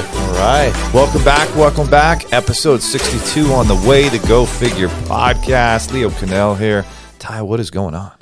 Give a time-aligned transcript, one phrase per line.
[0.00, 0.14] right.
[0.16, 0.90] All right.
[0.94, 1.54] Welcome back.
[1.56, 2.32] Welcome back.
[2.32, 5.92] Episode 62 on the Way to Go Figure podcast.
[5.92, 6.84] Leo Cannell here.
[7.18, 8.12] Ty, what is going on?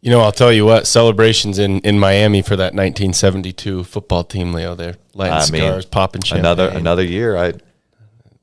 [0.00, 4.52] You know, I'll tell you what, celebrations in, in Miami for that 1972 football team,
[4.52, 4.96] Leo, there.
[5.14, 6.40] Lighting I mean, cigars, popping champagne.
[6.40, 7.36] Another another year.
[7.38, 7.54] I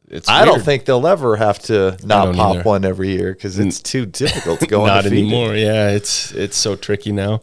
[0.07, 2.63] It's I don't think they'll ever have to not pop either.
[2.63, 5.25] one every year because it's too difficult to go Not undefeated.
[5.32, 5.54] anymore.
[5.55, 7.41] Yeah, it's it's so tricky now.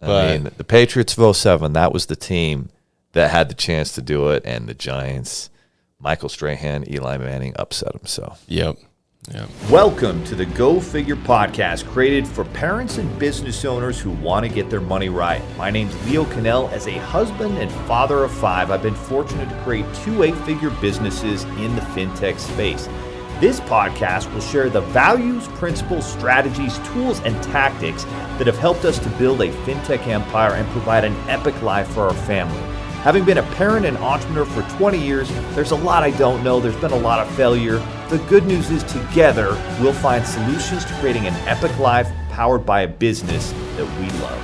[0.00, 2.68] I mean, the Patriots of 07, that was the team
[3.16, 5.48] that had the chance to do it, and the Giants,
[5.98, 8.04] Michael Strahan, Eli Manning upset them.
[8.04, 8.76] So yep.
[9.32, 9.48] Yep.
[9.70, 14.52] Welcome to the Go Figure podcast, created for parents and business owners who want to
[14.52, 15.42] get their money right.
[15.56, 16.68] My name's Leo Cannell.
[16.68, 20.70] As a husband and father of five, I've been fortunate to create two eight figure
[20.82, 22.86] businesses in the fintech space.
[23.40, 28.04] This podcast will share the values, principles, strategies, tools, and tactics
[28.36, 32.02] that have helped us to build a fintech empire and provide an epic life for
[32.02, 32.75] our family.
[33.06, 36.58] Having been a parent and entrepreneur for 20 years, there's a lot I don't know.
[36.58, 37.78] There's been a lot of failure.
[38.08, 42.80] The good news is, together, we'll find solutions to creating an epic life powered by
[42.80, 44.42] a business that we love.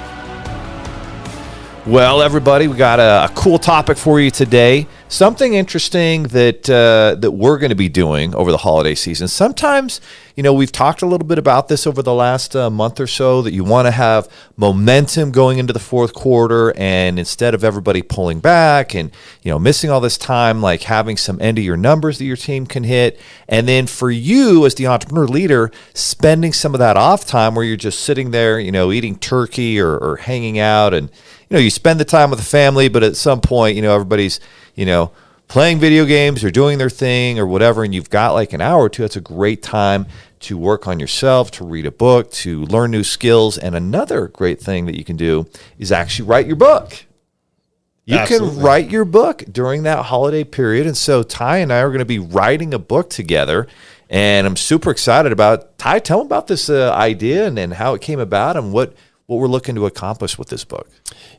[1.88, 4.86] Well, everybody, we got a, a cool topic for you today.
[5.12, 9.28] Something interesting that uh, that we're going to be doing over the holiday season.
[9.28, 10.00] Sometimes,
[10.36, 13.06] you know, we've talked a little bit about this over the last uh, month or
[13.06, 13.42] so.
[13.42, 18.00] That you want to have momentum going into the fourth quarter, and instead of everybody
[18.00, 19.10] pulling back and
[19.42, 22.34] you know missing all this time, like having some end of year numbers that your
[22.34, 26.96] team can hit, and then for you as the entrepreneur leader, spending some of that
[26.96, 30.94] off time where you're just sitting there, you know, eating turkey or, or hanging out
[30.94, 31.10] and
[31.52, 33.94] you know, you spend the time with the family, but at some point, you know,
[33.94, 34.40] everybody's,
[34.74, 35.12] you know,
[35.48, 38.84] playing video games or doing their thing or whatever, and you've got like an hour
[38.84, 39.02] or two.
[39.02, 40.06] That's a great time
[40.40, 43.58] to work on yourself, to read a book, to learn new skills.
[43.58, 45.46] And another great thing that you can do
[45.78, 47.04] is actually write your book.
[48.04, 48.56] You Absolutely.
[48.56, 50.86] can write your book during that holiday period.
[50.86, 53.68] And so Ty and I are going to be writing a book together.
[54.10, 56.00] And I'm super excited about Ty.
[56.00, 58.94] Tell them about this uh, idea and, and how it came about and what,
[59.26, 60.90] what we're looking to accomplish with this book.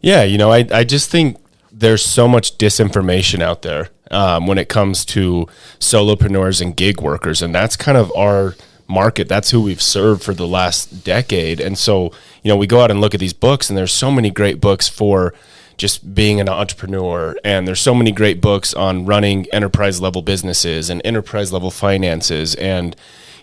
[0.01, 1.37] Yeah, you know, I, I just think
[1.73, 5.47] there's so much disinformation out there um, when it comes to
[5.79, 8.55] solopreneurs and gig workers, and that's kind of our
[8.87, 9.27] market.
[9.27, 11.59] That's who we've served for the last decade.
[11.59, 12.11] And so,
[12.43, 14.61] you know, we go out and look at these books, and there's so many great
[14.61, 15.33] books for
[15.75, 20.91] just being an entrepreneur, and there's so many great books on running enterprise level businesses
[20.91, 22.95] and enterprise level finances, and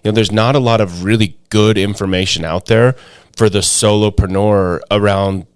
[0.04, 2.94] you know, there's not a lot of really good information out there
[3.36, 5.46] for the solopreneur around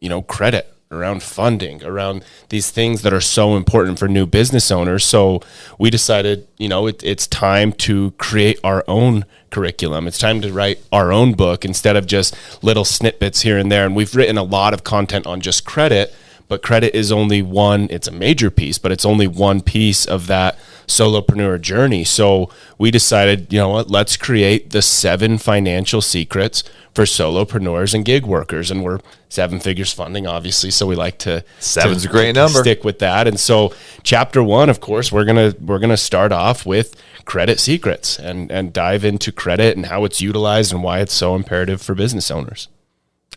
[0.00, 4.70] you know credit around funding around these things that are so important for new business
[4.70, 5.04] owners.
[5.04, 5.40] So
[5.78, 10.06] we decided you know it, it's time to create our own curriculum.
[10.06, 13.84] It's time to write our own book instead of just little snippets here and there.
[13.84, 16.14] And we've written a lot of content on just credit
[16.48, 20.26] but credit is only one it's a major piece but it's only one piece of
[20.26, 22.04] that solopreneur journey.
[22.04, 28.04] So we decided you know what let's create the seven financial secrets for solopreneurs and
[28.04, 28.70] gig workers.
[28.70, 32.60] And we're seven figures funding obviously so we like to Seven's to- a great number.
[32.60, 33.26] stick with that.
[33.26, 33.72] And so
[34.02, 36.94] chapter one of course we're gonna we're gonna start off with
[37.24, 41.34] credit secrets and and dive into credit and how it's utilized and why it's so
[41.34, 42.68] imperative for business owners.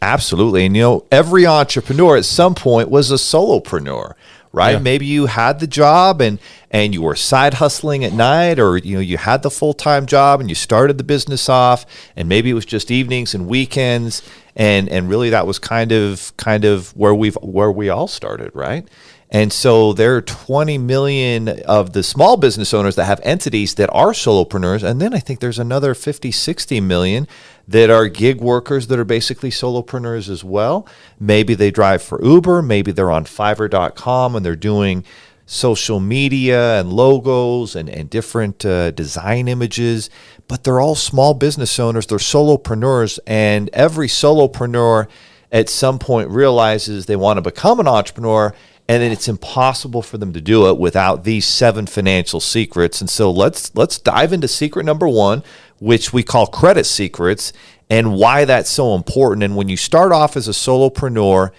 [0.02, 0.66] Absolutely.
[0.66, 4.14] And you know, every entrepreneur at some point was a solopreneur,
[4.56, 4.82] right?
[4.82, 6.40] Maybe you had the job and
[6.72, 10.40] and you were side hustling at night or you know, you had the full-time job
[10.40, 11.86] and you started the business off
[12.16, 14.22] and maybe it was just evenings and weekends
[14.56, 18.52] and and really that was kind of kind of where we've where we all started,
[18.56, 18.88] right?
[19.36, 23.90] And so there are 20 million of the small business owners that have entities that
[23.92, 24.82] are solopreneurs.
[24.82, 27.28] And then I think there's another 50, 60 million
[27.68, 30.88] that are gig workers that are basically solopreneurs as well.
[31.20, 35.04] Maybe they drive for Uber, maybe they're on fiverr.com and they're doing
[35.46, 40.10] social media and logos and, and different uh, design images,
[40.48, 45.10] but they're all small business owners, they're solopreneurs, and every solopreneur
[45.52, 48.54] at some point realizes they want to become an entrepreneur
[48.88, 53.02] and then it's impossible for them to do it without these seven financial secrets.
[53.02, 55.44] And so let's let's dive into secret number 1,
[55.80, 57.52] which we call credit secrets
[57.90, 59.44] and why that's so important.
[59.44, 61.52] And when you start off as a solopreneur,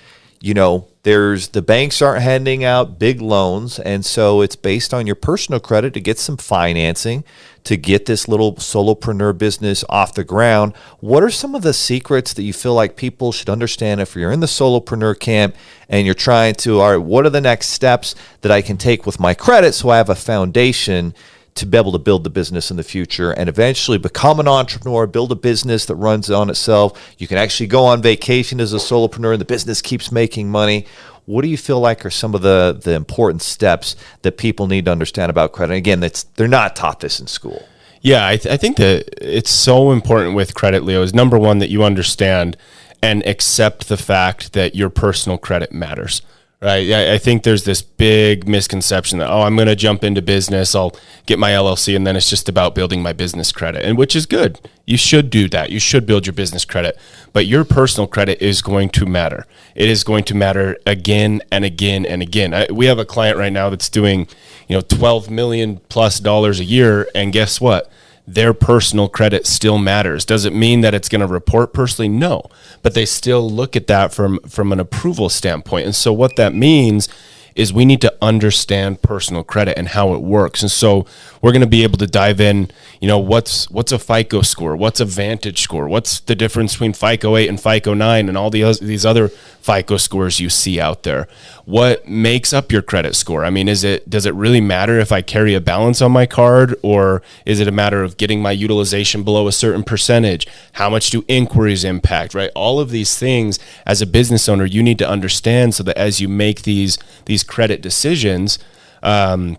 [0.47, 5.05] you know, there's the banks aren't handing out big loans and so it's based on
[5.05, 7.25] your personal credit to get some financing
[7.65, 10.73] to get this little solopreneur business off the ground.
[11.01, 14.31] What are some of the secrets that you feel like people should understand if you're
[14.31, 15.57] in the solopreneur camp
[15.89, 19.07] and you're trying to all right what are the next steps that i can take
[19.07, 21.15] with my credit so i have a foundation
[21.56, 25.06] to be able to build the business in the future and eventually become an entrepreneur,
[25.06, 27.14] build a business that runs on itself.
[27.19, 30.87] You can actually go on vacation as a solopreneur and the business keeps making money.
[31.25, 34.85] what do you feel like are some of the the important steps that people need
[34.85, 35.75] to understand about credit?
[35.75, 37.67] Again, that's they're not taught this in school.
[38.00, 41.59] Yeah, I, th- I think that it's so important with credit, Leo, is number one
[41.59, 42.56] that you understand
[43.02, 46.23] and accept the fact that your personal credit matters
[46.61, 46.91] right?
[46.91, 50.75] I, I think there's this big misconception that, oh, I'm going to jump into business,
[50.75, 50.94] I'll
[51.26, 54.26] get my LLC, and then it's just about building my business credit, and which is
[54.26, 54.61] good.
[54.87, 55.70] You should do that.
[55.70, 56.97] You should build your business credit,
[57.32, 59.44] but your personal credit is going to matter.
[59.75, 62.55] It is going to matter again and again and again.
[62.55, 64.29] I, we have a client right now that's doing,
[64.69, 67.91] you know, 12 million plus dollars a year, and guess what?
[68.26, 70.25] Their personal credit still matters.
[70.25, 72.08] Does it mean that it's going to report personally?
[72.08, 72.44] No,
[72.82, 75.87] but they still look at that from from an approval standpoint.
[75.87, 77.08] And so what that means
[77.56, 80.62] is we need to understand personal credit and how it works.
[80.62, 81.06] And so
[81.41, 82.70] we're going to be able to dive in,
[83.00, 84.76] you know, what's what's a FICO score?
[84.76, 85.88] What's a Vantage score?
[85.88, 89.29] What's the difference between FICO 8 and FICO 9 and all the other, these other
[89.29, 91.26] FICO scores you see out there?
[91.64, 93.44] What makes up your credit score?
[93.44, 96.26] I mean, is it does it really matter if I carry a balance on my
[96.26, 100.47] card or is it a matter of getting my utilization below a certain percentage?
[100.73, 102.50] How much do inquiries impact, right?
[102.55, 106.20] All of these things as a business owner you need to understand so that as
[106.20, 108.59] you make these these credit decisions,
[109.03, 109.59] um,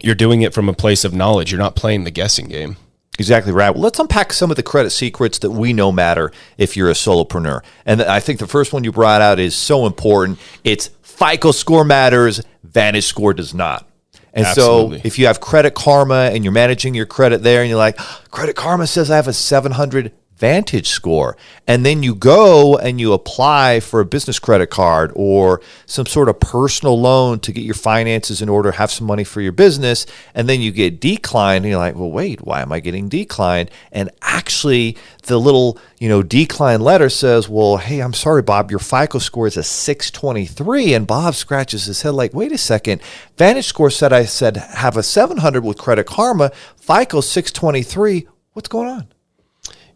[0.00, 1.50] you're doing it from a place of knowledge.
[1.50, 2.76] You're not playing the guessing game.
[3.18, 3.70] Exactly right.
[3.70, 6.94] Well, let's unpack some of the credit secrets that we know matter if you're a
[6.94, 7.62] solopreneur.
[7.84, 10.38] And I think the first one you brought out is so important.
[10.62, 13.88] It's FICO score matters, Vantage score does not.
[14.32, 15.00] And Absolutely.
[15.00, 17.96] so if you have Credit Karma and you're managing your credit there and you're like,
[18.30, 21.36] Credit Karma says I have a 700 Vantage score.
[21.66, 26.28] And then you go and you apply for a business credit card or some sort
[26.28, 30.06] of personal loan to get your finances in order, have some money for your business.
[30.34, 31.64] And then you get declined.
[31.64, 33.70] And you're like, well, wait, why am I getting declined?
[33.90, 38.80] And actually, the little, you know, decline letter says, well, hey, I'm sorry, Bob, your
[38.80, 40.94] FICO score is a 623.
[40.94, 43.00] And Bob scratches his head like, wait a second.
[43.36, 48.28] Vantage score said I said have a 700 with Credit Karma, FICO 623.
[48.52, 49.17] What's going on?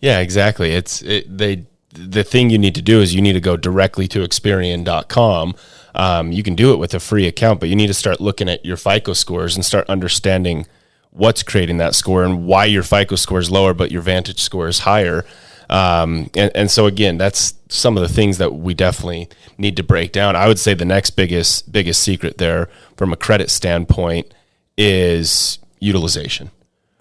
[0.02, 0.72] Yeah, exactly.
[0.72, 1.64] It's it, they
[1.94, 5.54] the thing you need to do is you need to go directly to Experian.com.
[5.94, 8.48] Um, you can do it with a free account, but you need to start looking
[8.48, 10.66] at your FICO scores and start understanding
[11.10, 14.68] what's creating that score and why your FICO score is lower, but your Vantage score
[14.68, 15.24] is higher.
[15.68, 19.28] Um, and, and so again, that's some of the things that we definitely
[19.58, 20.34] need to break down.
[20.34, 24.32] I would say the next biggest biggest secret there from a credit standpoint
[24.76, 26.50] is utilization.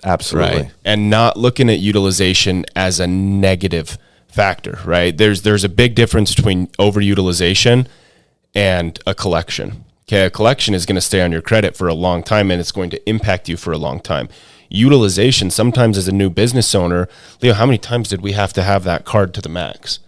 [0.04, 0.64] Absolutely.
[0.64, 0.72] Right?
[0.84, 5.16] And not looking at utilization as a negative factor, right?
[5.16, 7.88] There's there's a big difference between overutilization
[8.56, 9.86] and a collection.
[10.08, 12.60] Okay, a collection is going to stay on your credit for a long time and
[12.60, 14.28] it's going to impact you for a long time.
[14.70, 17.08] Utilization, sometimes as a new business owner,
[17.42, 20.00] Leo, how many times did we have to have that card to the max?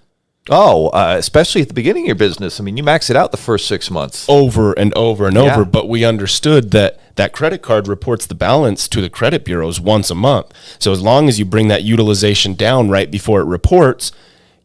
[0.49, 2.59] Oh, uh, especially at the beginning of your business.
[2.59, 4.25] I mean, you max it out the first six months.
[4.27, 5.53] Over and over and yeah.
[5.53, 5.63] over.
[5.63, 10.09] But we understood that that credit card reports the balance to the credit bureaus once
[10.09, 10.51] a month.
[10.79, 14.11] So as long as you bring that utilization down right before it reports,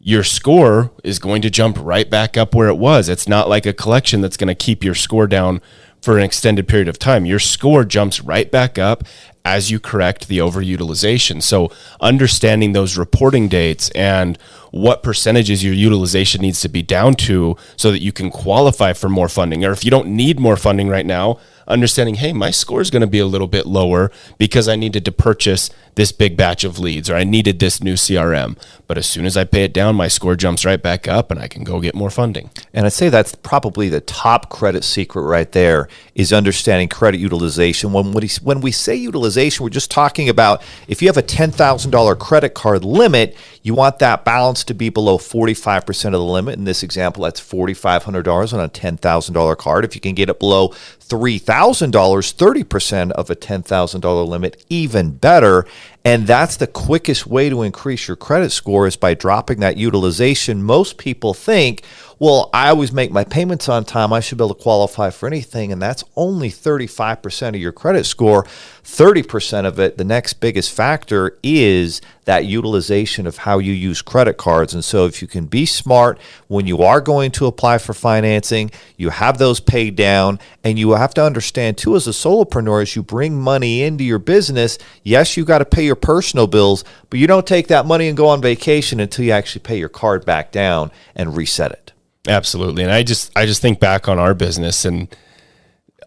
[0.00, 3.08] your score is going to jump right back up where it was.
[3.08, 5.60] It's not like a collection that's going to keep your score down
[6.00, 7.24] for an extended period of time.
[7.24, 9.04] Your score jumps right back up
[9.48, 11.42] as you correct the overutilization.
[11.42, 14.36] So, understanding those reporting dates and
[14.70, 19.08] what percentages your utilization needs to be down to so that you can qualify for
[19.08, 19.64] more funding.
[19.64, 21.38] Or if you don't need more funding right now,
[21.68, 25.04] understanding, hey, my score is going to be a little bit lower because I needed
[25.04, 28.56] to purchase this big batch of leads or I needed this new CRM.
[28.86, 31.40] But as soon as I pay it down, my score jumps right back up and
[31.40, 32.50] I can go get more funding.
[32.72, 37.92] And I'd say that's probably the top credit secret right there is understanding credit utilization.
[37.92, 42.54] When, when we say utilization, we're just talking about if you have a $10,000 credit
[42.54, 46.56] card limit, you want that balance to be below 45% of the limit.
[46.56, 49.84] In this example, that's $4,500 on a $10,000 card.
[49.84, 50.72] If you can get it below
[51.08, 55.66] $3,000, 30% of a $10,000 limit, even better.
[56.08, 60.62] And that's the quickest way to increase your credit score is by dropping that utilization.
[60.62, 61.82] Most people think,
[62.18, 64.10] well, I always make my payments on time.
[64.12, 65.70] I should be able to qualify for anything.
[65.70, 68.44] And that's only 35% of your credit score.
[68.88, 74.38] 30% of it, the next biggest factor is that utilization of how you use credit
[74.38, 74.74] cards.
[74.74, 78.70] And so, if you can be smart when you are going to apply for financing,
[78.96, 82.96] you have those paid down, and you have to understand too, as a solopreneur, as
[82.96, 87.18] you bring money into your business, yes, you got to pay your personal bills, but
[87.18, 90.24] you don't take that money and go on vacation until you actually pay your card
[90.24, 91.92] back down and reset it.
[92.26, 92.82] Absolutely.
[92.82, 95.14] And I just I just think back on our business and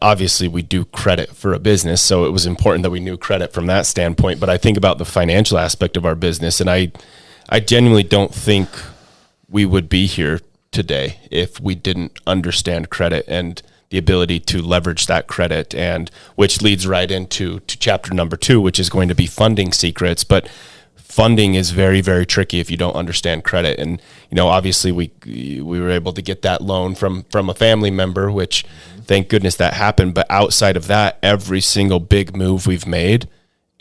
[0.01, 3.53] obviously we do credit for a business, so it was important that we knew credit
[3.53, 6.91] from that standpoint, but I think about the financial aspect of our business and I
[7.49, 8.69] I genuinely don't think
[9.49, 10.39] we would be here
[10.71, 16.61] today if we didn't understand credit and the ability to leverage that credit and which
[16.61, 20.49] leads right into to chapter number 2 which is going to be funding secrets but
[20.95, 25.11] funding is very very tricky if you don't understand credit and you know obviously we
[25.25, 28.65] we were able to get that loan from from a family member which
[29.03, 33.27] thank goodness that happened but outside of that every single big move we've made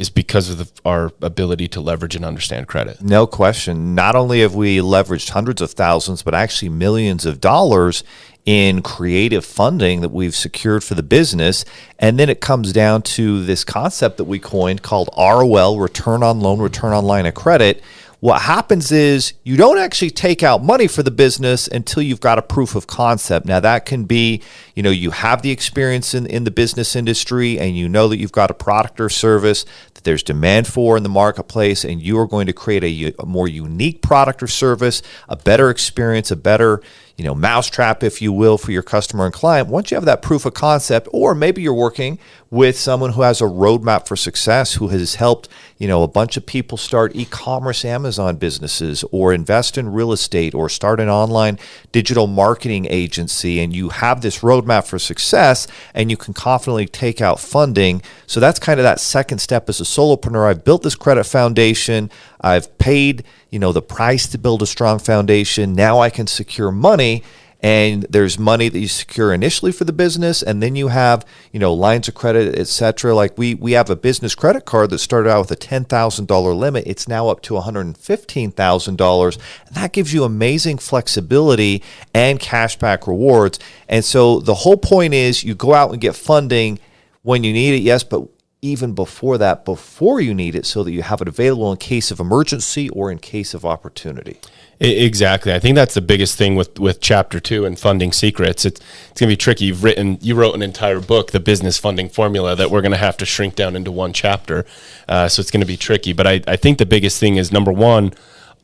[0.01, 3.03] is because of the, our ability to leverage and understand credit.
[3.03, 3.95] No question.
[3.95, 8.03] Not only have we leveraged hundreds of thousands, but actually millions of dollars
[8.47, 11.65] in creative funding that we've secured for the business.
[11.99, 16.41] And then it comes down to this concept that we coined called ROL, return on
[16.41, 17.83] loan, return on line of credit.
[18.21, 22.39] What happens is you don't actually take out money for the business until you've got
[22.39, 23.47] a proof of concept.
[23.47, 24.43] Now, that can be,
[24.75, 28.19] you know, you have the experience in, in the business industry and you know that
[28.19, 32.19] you've got a product or service that there's demand for in the marketplace, and you
[32.19, 36.37] are going to create a, a more unique product or service, a better experience, a
[36.37, 36.83] better
[37.21, 39.69] you know, mousetrap, if you will, for your customer and client.
[39.69, 42.19] Once you have that proof of concept, or maybe you're working
[42.51, 46.37] with someone who has a roadmap for success, who has helped, you know, a bunch
[46.37, 51.57] of people start e-commerce Amazon businesses or invest in real estate or start an online
[51.93, 57.21] digital marketing agency, and you have this roadmap for success and you can confidently take
[57.21, 58.03] out funding.
[58.27, 60.49] So that's kind of that second step as a solopreneur.
[60.49, 62.11] I've built this credit foundation.
[62.41, 65.75] I've paid, you know, the price to build a strong foundation.
[65.75, 67.23] Now I can secure money
[67.63, 71.61] and there's money that you secure initially for the business and then you have you
[71.61, 75.31] know lines of credit etc like we we have a business credit card that started
[75.31, 76.85] out with a $10000 limit.
[76.87, 81.83] It's now up to $115000 and that gives you amazing flexibility
[82.15, 83.59] and cashback rewards.
[83.89, 86.79] And so the whole point is you go out and get funding
[87.23, 88.27] when you need it yes but
[88.63, 92.11] even before that, before you need it, so that you have it available in case
[92.11, 94.39] of emergency or in case of opportunity.
[94.83, 95.53] Exactly.
[95.53, 98.65] I think that's the biggest thing with, with chapter two and funding secrets.
[98.65, 99.67] It's, it's going to be tricky.
[99.67, 102.97] You've written, you wrote an entire book, the business funding formula that we're going to
[102.97, 104.65] have to shrink down into one chapter.
[105.07, 106.15] Uh, so it's going to be tricky.
[106.15, 108.15] But I, I think the biggest thing is number one,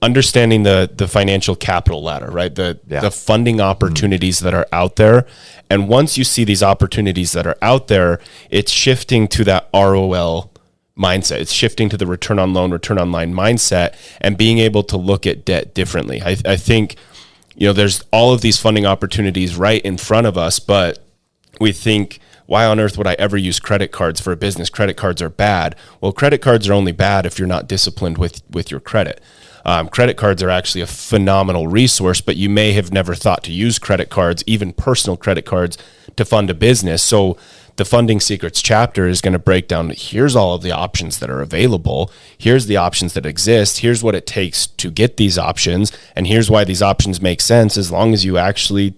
[0.02, 2.54] understanding the the financial capital ladder, right?
[2.54, 3.00] The yeah.
[3.00, 4.44] the funding opportunities mm-hmm.
[4.46, 5.26] that are out there.
[5.68, 8.20] And once you see these opportunities that are out there,
[8.50, 10.50] it's shifting to that ROL
[10.96, 11.40] mindset.
[11.40, 14.96] It's shifting to the return on loan, return on line mindset and being able to
[14.96, 16.22] look at debt differently.
[16.22, 16.96] I, I think,
[17.54, 20.98] you know, there's all of these funding opportunities right in front of us, but
[21.60, 24.70] we think, why on earth would I ever use credit cards for a business?
[24.70, 25.74] Credit cards are bad.
[26.00, 29.20] Well, credit cards are only bad if you're not disciplined with, with your credit.
[29.64, 33.52] Um, credit cards are actually a phenomenal resource, but you may have never thought to
[33.52, 35.76] use credit cards, even personal credit cards,
[36.14, 37.02] to fund a business.
[37.02, 37.36] So
[37.76, 41.30] the funding secrets chapter is going to break down here's all of the options that
[41.30, 45.96] are available here's the options that exist here's what it takes to get these options
[46.14, 48.94] and here's why these options make sense as long as you actually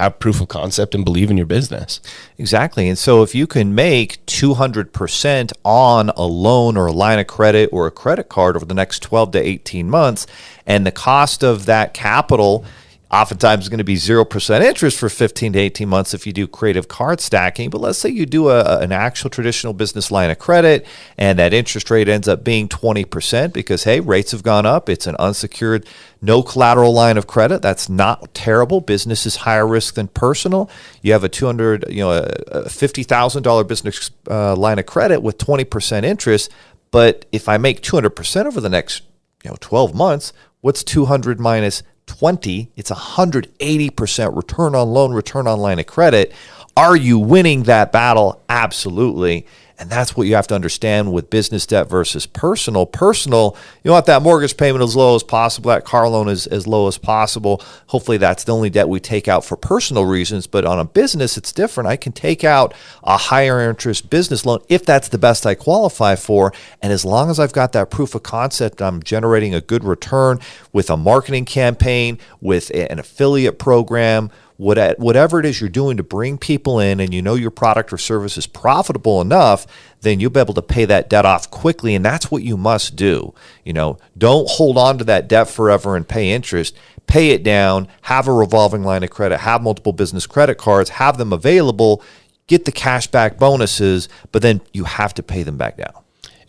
[0.00, 2.00] have proof of concept and believe in your business.
[2.38, 2.88] Exactly.
[2.88, 7.68] And so if you can make 200% on a loan or a line of credit
[7.72, 10.26] or a credit card over the next 12 to 18 months,
[10.66, 12.64] and the cost of that capital
[13.10, 16.46] oftentimes it's going to be 0% interest for 15 to 18 months if you do
[16.46, 17.68] creative card stacking.
[17.68, 20.86] But let's say you do a, an actual traditional business line of credit
[21.18, 24.88] and that interest rate ends up being 20% because, hey, rates have gone up.
[24.88, 25.86] It's an unsecured,
[26.22, 27.62] no collateral line of credit.
[27.62, 28.80] That's not terrible.
[28.80, 30.70] Business is higher risk than personal.
[31.02, 36.04] You have a 200, you know, a $50,000 business uh, line of credit with 20%
[36.04, 36.50] interest.
[36.92, 39.02] But if I make 200% over the next,
[39.44, 45.60] you know, 12 months, what's 200 minus 20, it's 180% return on loan, return on
[45.60, 46.32] line of credit.
[46.76, 48.42] Are you winning that battle?
[48.48, 49.46] Absolutely.
[49.80, 52.84] And that's what you have to understand with business debt versus personal.
[52.84, 56.66] Personal, you want that mortgage payment as low as possible, that car loan is as
[56.66, 57.62] low as possible.
[57.86, 60.46] Hopefully, that's the only debt we take out for personal reasons.
[60.46, 61.88] But on a business, it's different.
[61.88, 66.14] I can take out a higher interest business loan if that's the best I qualify
[66.14, 66.52] for.
[66.82, 70.40] And as long as I've got that proof of concept, I'm generating a good return
[70.74, 76.36] with a marketing campaign, with an affiliate program whatever it is you're doing to bring
[76.36, 79.66] people in and you know your product or service is profitable enough,
[80.02, 81.94] then you'll be able to pay that debt off quickly.
[81.94, 83.34] And that's what you must do.
[83.64, 86.76] You know, don't hold on to that debt forever and pay interest.
[87.06, 91.16] Pay it down, have a revolving line of credit, have multiple business credit cards, have
[91.16, 92.04] them available,
[92.46, 95.94] get the cash back bonuses, but then you have to pay them back down.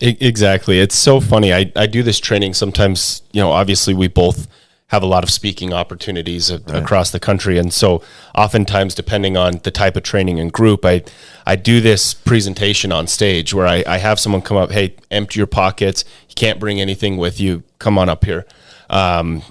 [0.00, 0.78] Exactly.
[0.80, 1.52] It's so funny.
[1.52, 4.48] I, I do this training sometimes, you know, obviously we both
[4.92, 6.82] have a lot of speaking opportunities right.
[6.82, 7.56] across the country.
[7.56, 8.02] And so
[8.34, 11.02] oftentimes, depending on the type of training and group, I,
[11.46, 15.40] I do this presentation on stage where I, I have someone come up, hey, empty
[15.40, 16.04] your pockets.
[16.28, 17.62] You can't bring anything with you.
[17.78, 18.44] Come on up here.
[18.90, 19.42] Um,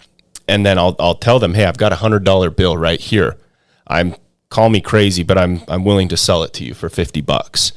[0.47, 3.35] and then I'll I'll tell them, hey, I've got a hundred dollar bill right here.
[3.87, 4.15] I'm
[4.49, 7.71] call me crazy, but I'm I'm willing to sell it to you for fifty bucks.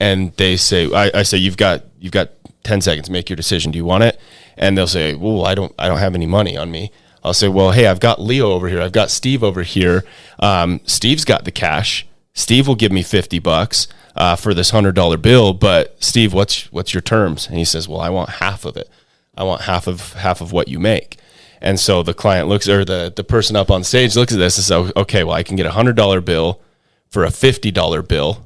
[0.00, 2.30] And they say, I, I say, you've got you've got
[2.64, 3.72] ten seconds, make your decision.
[3.72, 4.18] Do you want it?
[4.56, 6.90] And they'll say, well, I don't I don't have any money on me.
[7.22, 8.80] I'll say, well, hey, I've got Leo over here.
[8.80, 10.04] I've got Steve over here.
[10.38, 12.06] Um, Steve's got the cash.
[12.34, 15.52] Steve will give me fifty bucks uh, for this hundred dollar bill.
[15.52, 17.48] But Steve, what's what's your terms?
[17.48, 18.88] And he says, well, I want half of it.
[19.36, 21.18] I want half of half of what you make.
[21.60, 24.58] And so the client looks, or the, the person up on stage looks at this
[24.58, 26.60] and says, okay, well, I can get a hundred dollar bill
[27.08, 28.44] for a fifty dollar bill,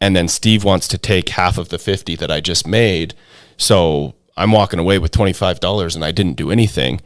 [0.00, 3.14] and then Steve wants to take half of the fifty that I just made.
[3.56, 7.00] So I'm walking away with twenty five dollars, and I didn't do anything.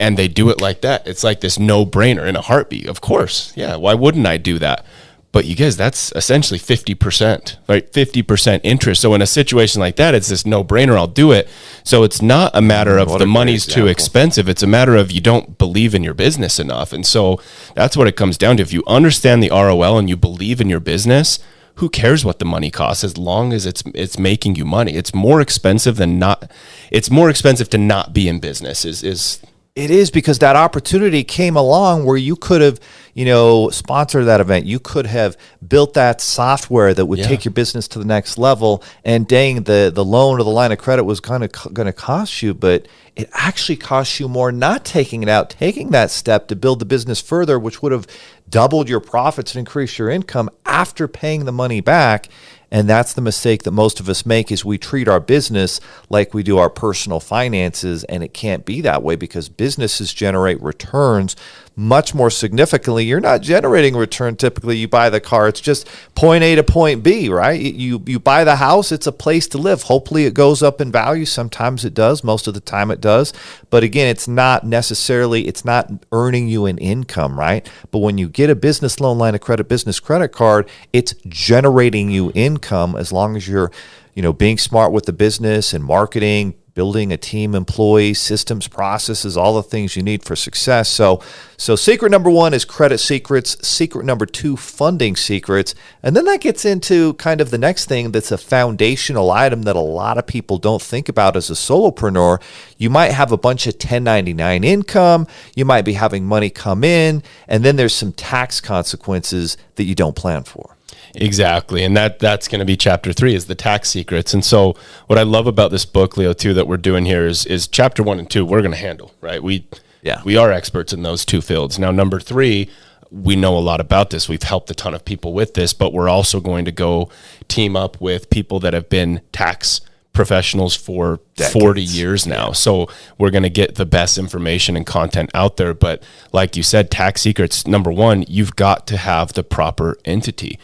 [0.00, 1.06] And they do it like that.
[1.06, 2.88] It's like this no brainer in a heartbeat.
[2.88, 3.76] Of course, yeah.
[3.76, 4.84] Why wouldn't I do that?
[5.32, 7.90] But you guys, that's essentially 50%, right?
[7.90, 9.00] 50% interest.
[9.00, 10.94] So in a situation like that, it's this no brainer.
[10.94, 11.48] I'll do it.
[11.84, 14.46] So it's not a matter of What the money's too expensive.
[14.46, 16.92] It's a matter of you don't believe in your business enough.
[16.92, 17.40] And so
[17.74, 18.62] that's what it comes down to.
[18.62, 21.38] If you understand the ROL and you believe in your business,
[21.76, 24.92] who cares what the money costs as long as it's it's making you money.
[24.94, 26.50] It's more expensive than not
[26.90, 29.40] it's more expensive to not be in business is is
[29.74, 32.78] It is because that opportunity came along where you could have,
[33.14, 34.64] you know, sponsor that event.
[34.64, 37.26] You could have built that software that would Yeah.
[37.28, 38.82] take your business to the next level.
[39.04, 41.92] And dang, the the loan or the line of credit was kind of going to
[41.92, 46.48] cost you, but it actually cost you more not taking it out, taking that step
[46.48, 48.06] to build the business further, which would have
[48.48, 52.28] doubled your profits and increased your income after paying the money back.
[52.70, 55.78] And that's the mistake that most of us make is we treat our business
[56.08, 60.58] like we do our personal finances and it can't be that way because businesses generate
[60.62, 61.36] returns
[61.74, 63.04] much more significantly.
[63.04, 67.02] You're not generating return typically you buy the car it's just point A to point
[67.02, 67.60] B, right?
[67.60, 69.82] You you buy the house, it's a place to live.
[69.82, 73.32] Hopefully it goes up in value, sometimes it does, most of the time it does.
[73.70, 77.68] But again, it's not necessarily it's not earning you an income, right?
[77.90, 82.10] But when you get a business loan line of credit, business credit card, it's generating
[82.10, 83.70] you income as long as you're,
[84.14, 89.36] you know, being smart with the business and marketing, building a team, employees, systems, processes,
[89.36, 90.88] all the things you need for success.
[90.88, 91.22] So,
[91.56, 96.40] so secret number 1 is credit secrets, secret number 2 funding secrets, and then that
[96.40, 100.26] gets into kind of the next thing that's a foundational item that a lot of
[100.26, 102.40] people don't think about as a solopreneur.
[102.78, 107.22] You might have a bunch of 1099 income, you might be having money come in,
[107.48, 110.71] and then there's some tax consequences that you don't plan for.
[111.14, 111.84] Exactly.
[111.84, 114.32] And that that's going to be chapter 3 is the tax secrets.
[114.32, 117.46] And so what I love about this book Leo too that we're doing here is
[117.46, 119.42] is chapter 1 and 2 we're going to handle, right?
[119.42, 119.66] We
[120.02, 120.22] Yeah.
[120.24, 121.78] we are experts in those two fields.
[121.78, 122.68] Now number 3
[123.10, 124.26] we know a lot about this.
[124.26, 127.10] We've helped a ton of people with this, but we're also going to go
[127.46, 129.82] team up with people that have been tax
[130.14, 131.20] professionals for
[131.52, 132.52] 40 years now.
[132.52, 135.74] So we're going to get the best information and content out there.
[135.74, 140.58] But like you said, tax secrets, number one, you've got to have the proper entity,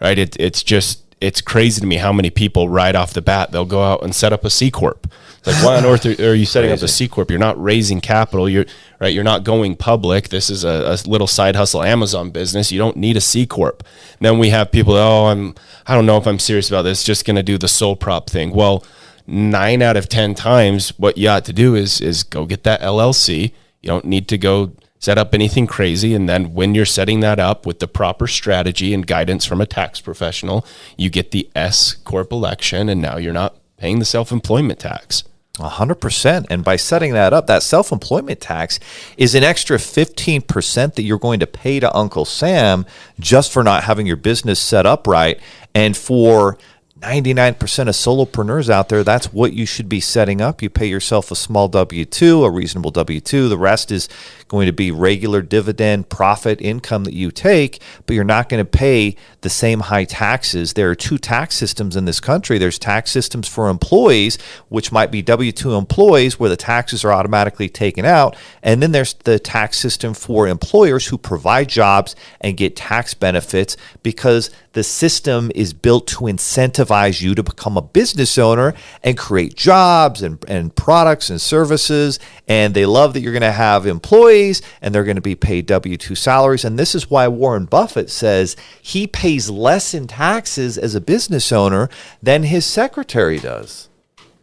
[0.00, 0.18] right?
[0.18, 3.66] It, it's just, it's crazy to me how many people right off the bat, they'll
[3.66, 5.06] go out and set up a C Corp.
[5.38, 7.30] It's like, why on earth are, are you setting up a C Corp?
[7.30, 8.48] You're not raising capital.
[8.48, 8.66] You're
[9.00, 9.12] right.
[9.12, 10.28] You're not going public.
[10.28, 12.72] This is a, a little side hustle Amazon business.
[12.72, 13.82] You don't need a C Corp.
[14.20, 15.54] Then we have people, oh, I'm,
[15.86, 18.30] I don't know if I'm serious about this, just going to do the sole prop
[18.30, 18.50] thing.
[18.50, 18.84] Well,
[19.26, 22.80] nine out of 10 times, what you ought to do is, is go get that
[22.80, 23.52] LLC.
[23.82, 26.14] You don't need to go set up anything crazy.
[26.14, 29.66] And then when you're setting that up with the proper strategy and guidance from a
[29.66, 30.64] tax professional,
[30.96, 32.88] you get the S Corp election.
[32.88, 35.24] And now you're not paying the self employment tax.
[35.58, 36.46] Hundred percent.
[36.48, 38.78] And by setting that up, that self-employment tax
[39.18, 42.86] is an extra fifteen percent that you're going to pay to Uncle Sam
[43.18, 45.38] just for not having your business set up right.
[45.74, 46.56] And for
[47.00, 50.60] 99% of solopreneurs out there, that's what you should be setting up.
[50.60, 53.48] You pay yourself a small W 2, a reasonable W 2.
[53.48, 54.08] The rest is
[54.50, 58.68] going to be regular dividend profit income that you take, but you're not going to
[58.68, 60.72] pay the same high taxes.
[60.72, 65.12] There are two tax systems in this country there's tax systems for employees, which might
[65.12, 68.36] be W 2 employees where the taxes are automatically taken out.
[68.60, 73.76] And then there's the tax system for employers who provide jobs and get tax benefits
[74.02, 79.54] because the system is built to incentivize you to become a business owner and create
[79.54, 82.18] jobs and, and products and services.
[82.48, 84.39] And they love that you're going to have employees
[84.80, 86.64] and they're going to be paid W 2 salaries.
[86.64, 91.52] And this is why Warren Buffett says he pays less in taxes as a business
[91.52, 91.88] owner
[92.22, 93.89] than his secretary does.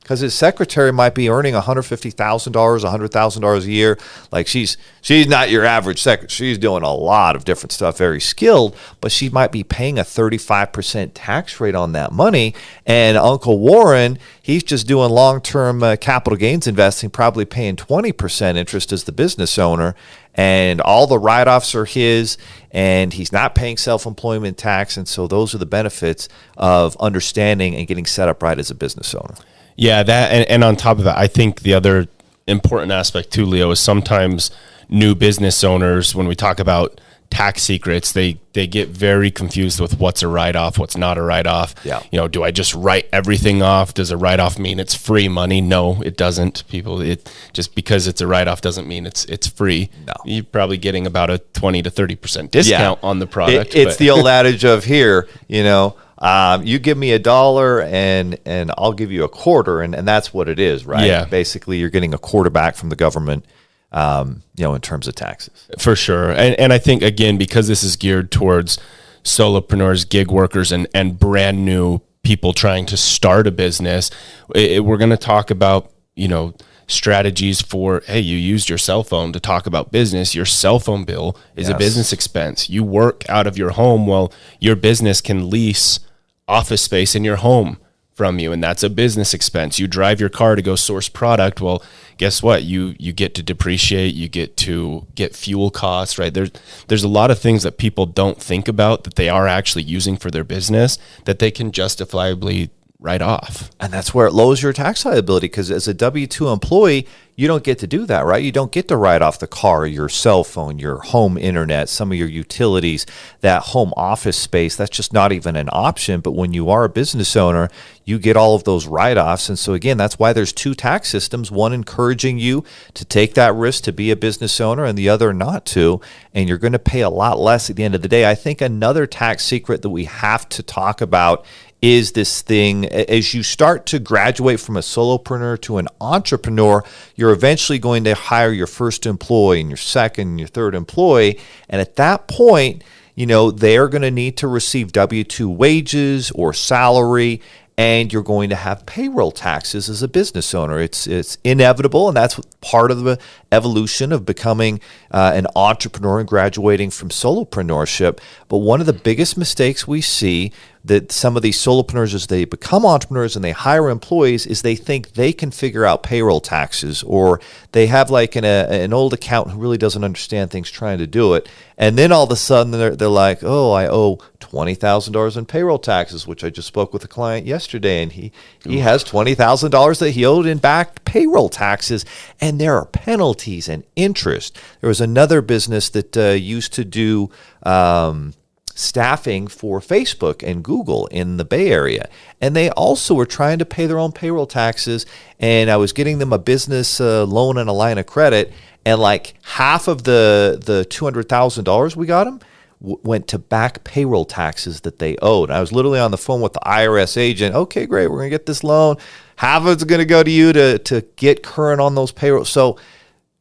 [0.08, 3.98] Because his secretary might be earning $150,000, $100,000 a year.
[4.32, 6.30] Like she's she's not your average secretary.
[6.30, 10.04] She's doing a lot of different stuff, very skilled, but she might be paying a
[10.04, 12.56] 35% tax rate on that money.
[12.86, 18.94] And Uncle Warren, he's just doing long-term uh, capital gains investing, probably paying 20% interest
[18.94, 19.94] as the business owner
[20.36, 22.38] and all the write-offs are his
[22.72, 27.88] and he's not paying self-employment tax and so those are the benefits of understanding and
[27.88, 29.34] getting set up right as a business owner
[29.78, 32.08] yeah, that and, and on top of that, I think the other
[32.48, 34.52] important aspect too, Leo, is sometimes
[34.90, 40.00] new business owners when we talk about tax secrets, they they get very confused with
[40.00, 41.76] what's a write off, what's not a write off.
[41.84, 42.02] Yeah.
[42.12, 43.94] You know, do I just write everything off?
[43.94, 45.62] Does a write off mean it's free money?
[45.62, 46.68] No, it doesn't.
[46.68, 49.90] People it just because it's a write off doesn't mean it's it's free.
[50.06, 50.14] No.
[50.26, 53.76] You're probably getting about a twenty to thirty percent discount on the product.
[53.76, 57.82] It, it's the old adage of here, you know, um, you give me a dollar
[57.82, 61.06] and and I'll give you a quarter, and, and that's what it is, right?
[61.06, 61.26] Yeah.
[61.26, 63.46] Basically, you're getting a quarter back from the government,
[63.92, 65.68] um, you know, in terms of taxes.
[65.78, 68.80] For sure, and and I think again because this is geared towards
[69.24, 74.12] solopreneurs, gig workers, and and brand new people trying to start a business,
[74.54, 76.54] it, we're going to talk about you know
[76.88, 80.34] strategies for hey you used your cell phone to talk about business.
[80.34, 81.76] Your cell phone bill is yes.
[81.76, 82.70] a business expense.
[82.70, 86.00] You work out of your home well your business can lease
[86.48, 87.78] office space in your home
[88.14, 89.80] from you and that's a business expense.
[89.80, 91.60] You drive your car to go source product.
[91.60, 91.84] Well
[92.18, 92.64] guess what?
[92.64, 94.16] You you get to depreciate.
[94.16, 96.34] You get to get fuel costs right?
[96.34, 96.52] There's
[96.88, 100.16] there's a lot of things that people don't think about that they are actually using
[100.16, 103.70] for their business that they can justifiably write off.
[103.80, 107.48] And that's where it lowers your tax liability because as a W 2 employee, you
[107.48, 108.44] don't get to do that, right?
[108.44, 112.12] You don't get to write off the car, your cell phone, your home internet, some
[112.12, 113.06] of your utilities,
[113.42, 114.76] that home office space.
[114.76, 116.22] That's just not even an option.
[116.22, 117.70] But when you are a business owner,
[118.06, 119.50] you get all of those write offs.
[119.50, 122.64] And so, again, that's why there's two tax systems one encouraging you
[122.96, 126.02] to take that risk to be a business owner, and the other not to.
[126.34, 128.28] And you're going to pay a lot less at the end of the day.
[128.28, 131.46] I think another tax secret that we have to talk about
[131.82, 136.84] is this thing as you start to graduate from a solopreneur to an entrepreneur,
[137.16, 141.40] you're eventually going to hire your first employee and your second and your third employee.
[141.70, 146.32] And at that point, you know, they're going to need to receive W 2 wages
[146.32, 147.42] or salary
[147.80, 150.80] and you're going to have payroll taxes as a business owner.
[150.80, 153.20] It's it's inevitable, and that's part of the
[153.52, 154.80] evolution of becoming
[155.12, 158.20] uh, an entrepreneur and graduating from solopreneurship.
[158.48, 160.52] But one of the biggest mistakes we see
[160.88, 164.76] that some of these solopreneurs, as they become entrepreneurs and they hire employees, is they
[164.76, 167.40] think they can figure out payroll taxes, or
[167.72, 171.08] they have like an, a, an old accountant who really doesn't understand things trying to
[171.08, 171.48] do it,
[171.78, 175.38] and then all of a sudden they're, they're like, oh, I owe twenty thousand dollars
[175.38, 178.32] in payroll taxes, which I just spoke with a client yesterday, and he
[178.64, 182.06] he has twenty thousand dollars that he owed in back payroll taxes,
[182.42, 184.58] and there are penalties and interest.
[184.82, 187.30] There was another business that uh, used to do.
[187.64, 188.34] Um,
[188.78, 192.10] staffing for Facebook and Google in the Bay Area.
[192.40, 195.06] And they also were trying to pay their own payroll taxes.
[195.40, 198.54] And I was getting them a business uh, loan and a line of credit.
[198.86, 202.40] And like half of the, the $200,000 we got them
[202.82, 205.50] w- went to back payroll taxes that they owed.
[205.50, 207.56] I was literally on the phone with the IRS agent.
[207.56, 208.08] Okay, great.
[208.08, 208.98] We're going to get this loan.
[209.38, 212.46] Half of it's going to go to you to, to get current on those payroll.
[212.46, 212.78] So,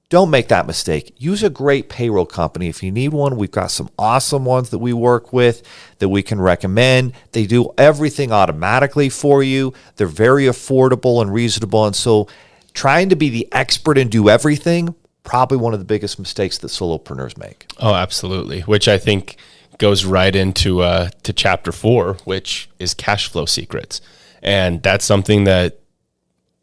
[0.08, 1.14] don't make that mistake.
[1.18, 2.68] Use a great payroll company.
[2.68, 5.62] If you need one, we've got some awesome ones that we work with
[5.98, 7.12] that we can recommend.
[7.32, 9.72] They do everything automatically for you.
[9.96, 11.86] They're very affordable and reasonable.
[11.86, 12.28] And so,
[12.72, 16.68] trying to be the expert and do everything, probably one of the biggest mistakes that
[16.68, 17.66] solopreneurs make.
[17.80, 18.60] Oh, absolutely.
[18.60, 19.36] Which I think
[19.78, 24.00] goes right into uh, to chapter four, which is cash flow secrets.
[24.40, 25.80] And that's something that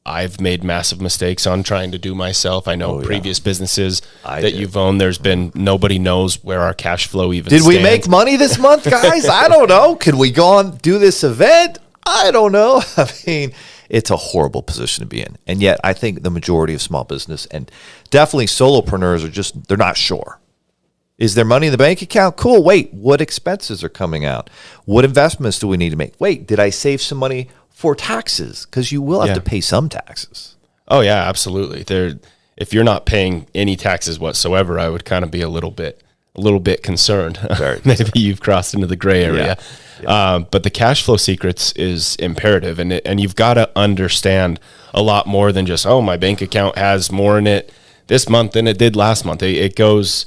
[0.05, 2.67] I've made massive mistakes on trying to do myself.
[2.67, 3.05] I know oh, yeah.
[3.05, 4.59] previous businesses I that did.
[4.59, 7.77] you've owned, there's been nobody knows where our cash flow even Did stands.
[7.77, 9.27] we make money this month, guys?
[9.27, 9.95] I don't know.
[9.95, 11.77] Could we go on do this event?
[12.05, 12.81] I don't know.
[12.97, 13.53] I mean,
[13.89, 15.37] it's a horrible position to be in.
[15.47, 17.71] And yet I think the majority of small business and
[18.09, 20.39] definitely solopreneurs are just they're not sure.
[21.17, 22.35] Is there money in the bank account?
[22.35, 22.61] Cool.
[22.63, 24.49] Wait, what expenses are coming out?
[24.83, 26.19] What investments do we need to make?
[26.19, 29.35] Wait, did I save some money for taxes because you will have yeah.
[29.35, 30.55] to pay some taxes.
[30.87, 31.83] Oh yeah, absolutely.
[31.83, 32.19] There,
[32.55, 36.01] if you're not paying any taxes whatsoever, I would kind of be a little bit,
[36.35, 37.39] a little bit concerned.
[37.85, 39.45] Maybe you've crossed into the gray area.
[39.45, 39.55] Yeah.
[40.01, 40.33] Yeah.
[40.33, 44.59] Um, but the cash flow secrets is imperative, and it, and you've got to understand
[44.93, 47.71] a lot more than just oh my bank account has more in it
[48.07, 49.41] this month than it did last month.
[49.41, 50.25] It, it goes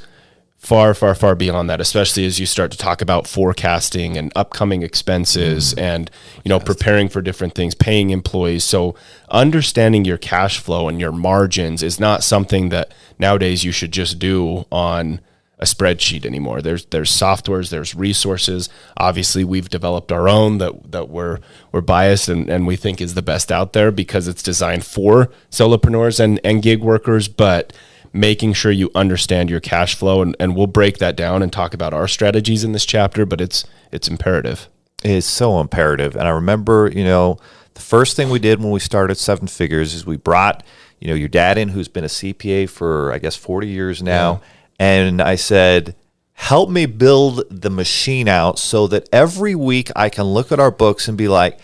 [0.66, 4.82] far, far, far beyond that, especially as you start to talk about forecasting and upcoming
[4.82, 5.80] expenses mm.
[5.80, 6.10] and,
[6.42, 8.64] you know, preparing for different things, paying employees.
[8.64, 8.96] So
[9.30, 14.18] understanding your cash flow and your margins is not something that nowadays you should just
[14.18, 15.20] do on
[15.60, 16.60] a spreadsheet anymore.
[16.60, 18.68] There's there's softwares, there's resources.
[18.96, 21.38] Obviously, we've developed our own that that we're
[21.70, 25.30] we're biased and, and we think is the best out there because it's designed for
[25.48, 27.72] solopreneurs and, and gig workers, but
[28.16, 31.74] making sure you understand your cash flow and, and we'll break that down and talk
[31.74, 34.68] about our strategies in this chapter, but it's it's imperative.
[35.04, 36.16] It is so imperative.
[36.16, 37.38] And I remember, you know,
[37.74, 40.64] the first thing we did when we started Seven Figures is we brought,
[40.98, 44.40] you know, your dad in who's been a CPA for I guess 40 years now.
[44.42, 44.48] Yeah
[44.78, 45.94] and I said,
[46.32, 50.70] help me build the machine out so that every week I can look at our
[50.70, 51.58] books and be like,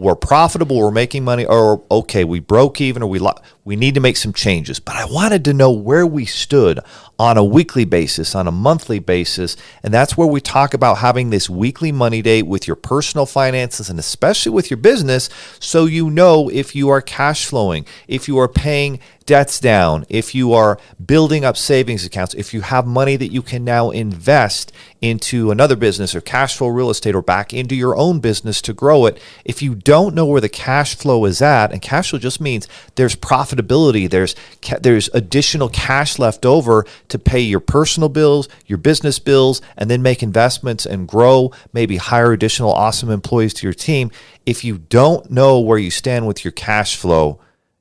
[0.00, 3.94] we're profitable, we're making money, or okay, we broke even, or we lo- we need
[3.94, 4.80] to make some changes.
[4.80, 6.80] But I wanted to know where we stood
[7.18, 11.28] on a weekly basis, on a monthly basis, and that's where we talk about having
[11.28, 16.08] this weekly money date with your personal finances and especially with your business, so you
[16.08, 20.78] know if you are cash flowing, if you are paying debts down, if you are
[21.04, 25.76] building up savings accounts, if you have money that you can now invest into another
[25.76, 29.20] business or cash flow real estate or back into your own business to grow it,
[29.44, 32.66] if you don't know where the cash flow is at, and cash flow just means
[32.96, 34.34] there's profitability, there's
[34.80, 40.02] there's additional cash left over to pay your personal bills, your business bills, and then
[40.02, 44.10] make investments and grow, maybe hire additional awesome employees to your team.
[44.44, 47.40] If you don't know where you stand with your cash flow,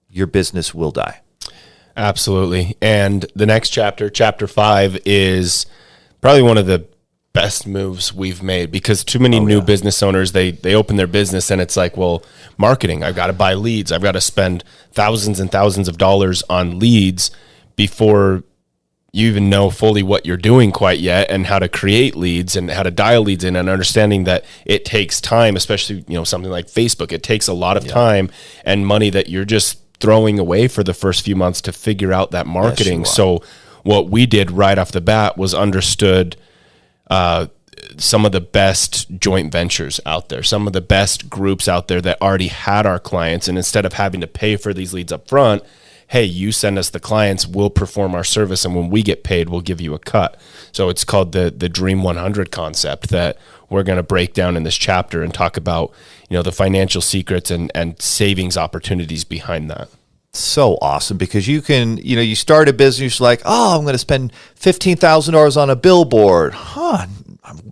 [0.10, 1.22] your business will die.
[1.98, 2.78] Absolutely.
[2.82, 5.66] And the next chapter, chapter five, is
[6.22, 6.88] probably one of the
[7.34, 9.64] best moves we've made because too many oh, new yeah.
[9.64, 12.24] business owners they they open their business and it's like well
[12.58, 16.42] marketing i've got to buy leads i've got to spend thousands and thousands of dollars
[16.50, 17.30] on leads
[17.76, 18.44] before
[19.12, 22.72] you even know fully what you're doing quite yet and how to create leads and
[22.72, 26.52] how to dial leads in and understanding that it takes time especially you know something
[26.52, 27.94] like facebook it takes a lot of yeah.
[27.94, 28.30] time
[28.66, 32.32] and money that you're just throwing away for the first few months to figure out
[32.32, 33.02] that marketing.
[33.02, 33.44] Yes, so
[33.84, 36.36] what we did right off the bat was understood
[37.10, 37.48] uh,
[37.98, 42.02] some of the best joint ventures out there, some of the best groups out there
[42.02, 45.28] that already had our clients, and instead of having to pay for these leads up
[45.28, 45.64] front,
[46.08, 49.48] hey, you send us the clients, we'll perform our service, and when we get paid,
[49.48, 50.40] we'll give you a cut.
[50.72, 53.38] So it's called the the Dream 100 concept that
[53.70, 55.92] we're going to break down in this chapter and talk about
[56.30, 59.90] you know the financial secrets and and savings opportunities behind that
[60.32, 63.94] so awesome because you can, you know, you start a business like, oh, I'm going
[63.94, 67.08] to spend fifteen thousand dollars on a billboard, huh?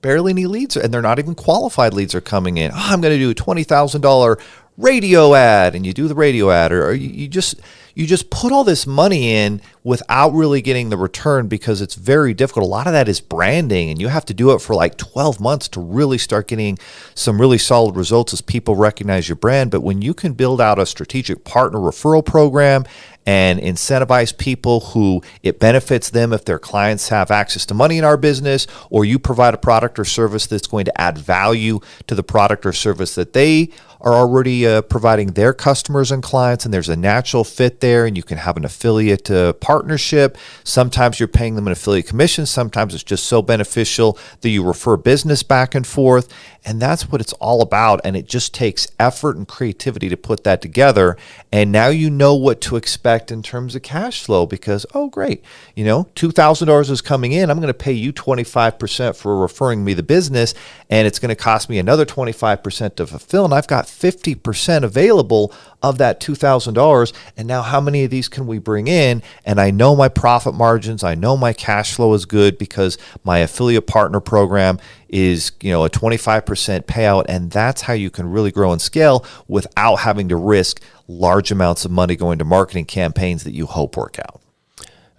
[0.01, 2.71] barely any leads, and they're not even qualified leads are coming in.
[2.71, 4.38] Oh, I'm going to do a twenty thousand dollar
[4.77, 7.55] radio ad, and you do the radio ad, or, or you, you just
[7.97, 12.31] you just put all this money in without really getting the return because it's very
[12.31, 12.63] difficult.
[12.63, 15.39] A lot of that is branding, and you have to do it for like 12
[15.39, 16.77] months to really start getting
[17.15, 19.71] some really solid results as people recognize your brand.
[19.71, 22.86] But when you can build out a strategic partner referral program
[23.25, 28.03] and incentivize people who it benefits them if their clients have access to money in
[28.03, 32.13] our business, or you provide a product or service that's going to add value to
[32.13, 36.73] the product or service that they are already uh, providing their customers and clients, and
[36.73, 40.38] there's a natural fit there, and you can have an affiliate uh, partnership.
[40.63, 44.97] Sometimes you're paying them an affiliate commission, sometimes it's just so beneficial that you refer
[44.97, 46.33] business back and forth.
[46.67, 48.01] And that's what it's all about.
[48.03, 51.15] And it just takes effort and creativity to put that together.
[51.49, 55.45] And now you know what to expect in terms of cash flow because, oh, great,
[55.75, 57.49] you know, $2,000 is coming in.
[57.49, 60.53] I'm going to pay you 25% for referring me the business.
[60.89, 63.45] And it's going to cost me another 25% to fulfill.
[63.45, 67.13] And I've got 50% available of that $2,000.
[67.36, 69.23] And now, how many of these can we bring in?
[69.45, 73.39] And I know my profit margins, I know my cash flow is good because my
[73.39, 78.52] affiliate partner program is you know a 25% payout and that's how you can really
[78.52, 83.45] grow and scale without having to risk large amounts of money going to marketing campaigns
[83.45, 84.41] that you hope work out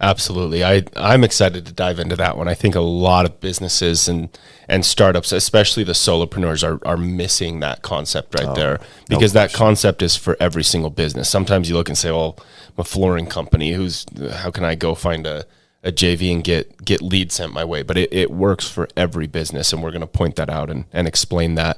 [0.01, 0.63] Absolutely.
[0.63, 2.47] I, I'm excited to dive into that one.
[2.47, 4.29] I think a lot of businesses and,
[4.69, 9.41] and startups, especially the solopreneurs, are, are missing that concept right oh, there because no
[9.41, 11.29] that concept is for every single business.
[11.29, 13.73] Sometimes you look and say, well, I'm a flooring company.
[13.73, 15.45] Who's, how can I go find a,
[15.83, 17.83] a JV and get, get leads sent my way?
[17.83, 19.73] But it, it works for every business.
[19.73, 21.77] And we're going to point that out and, and explain that.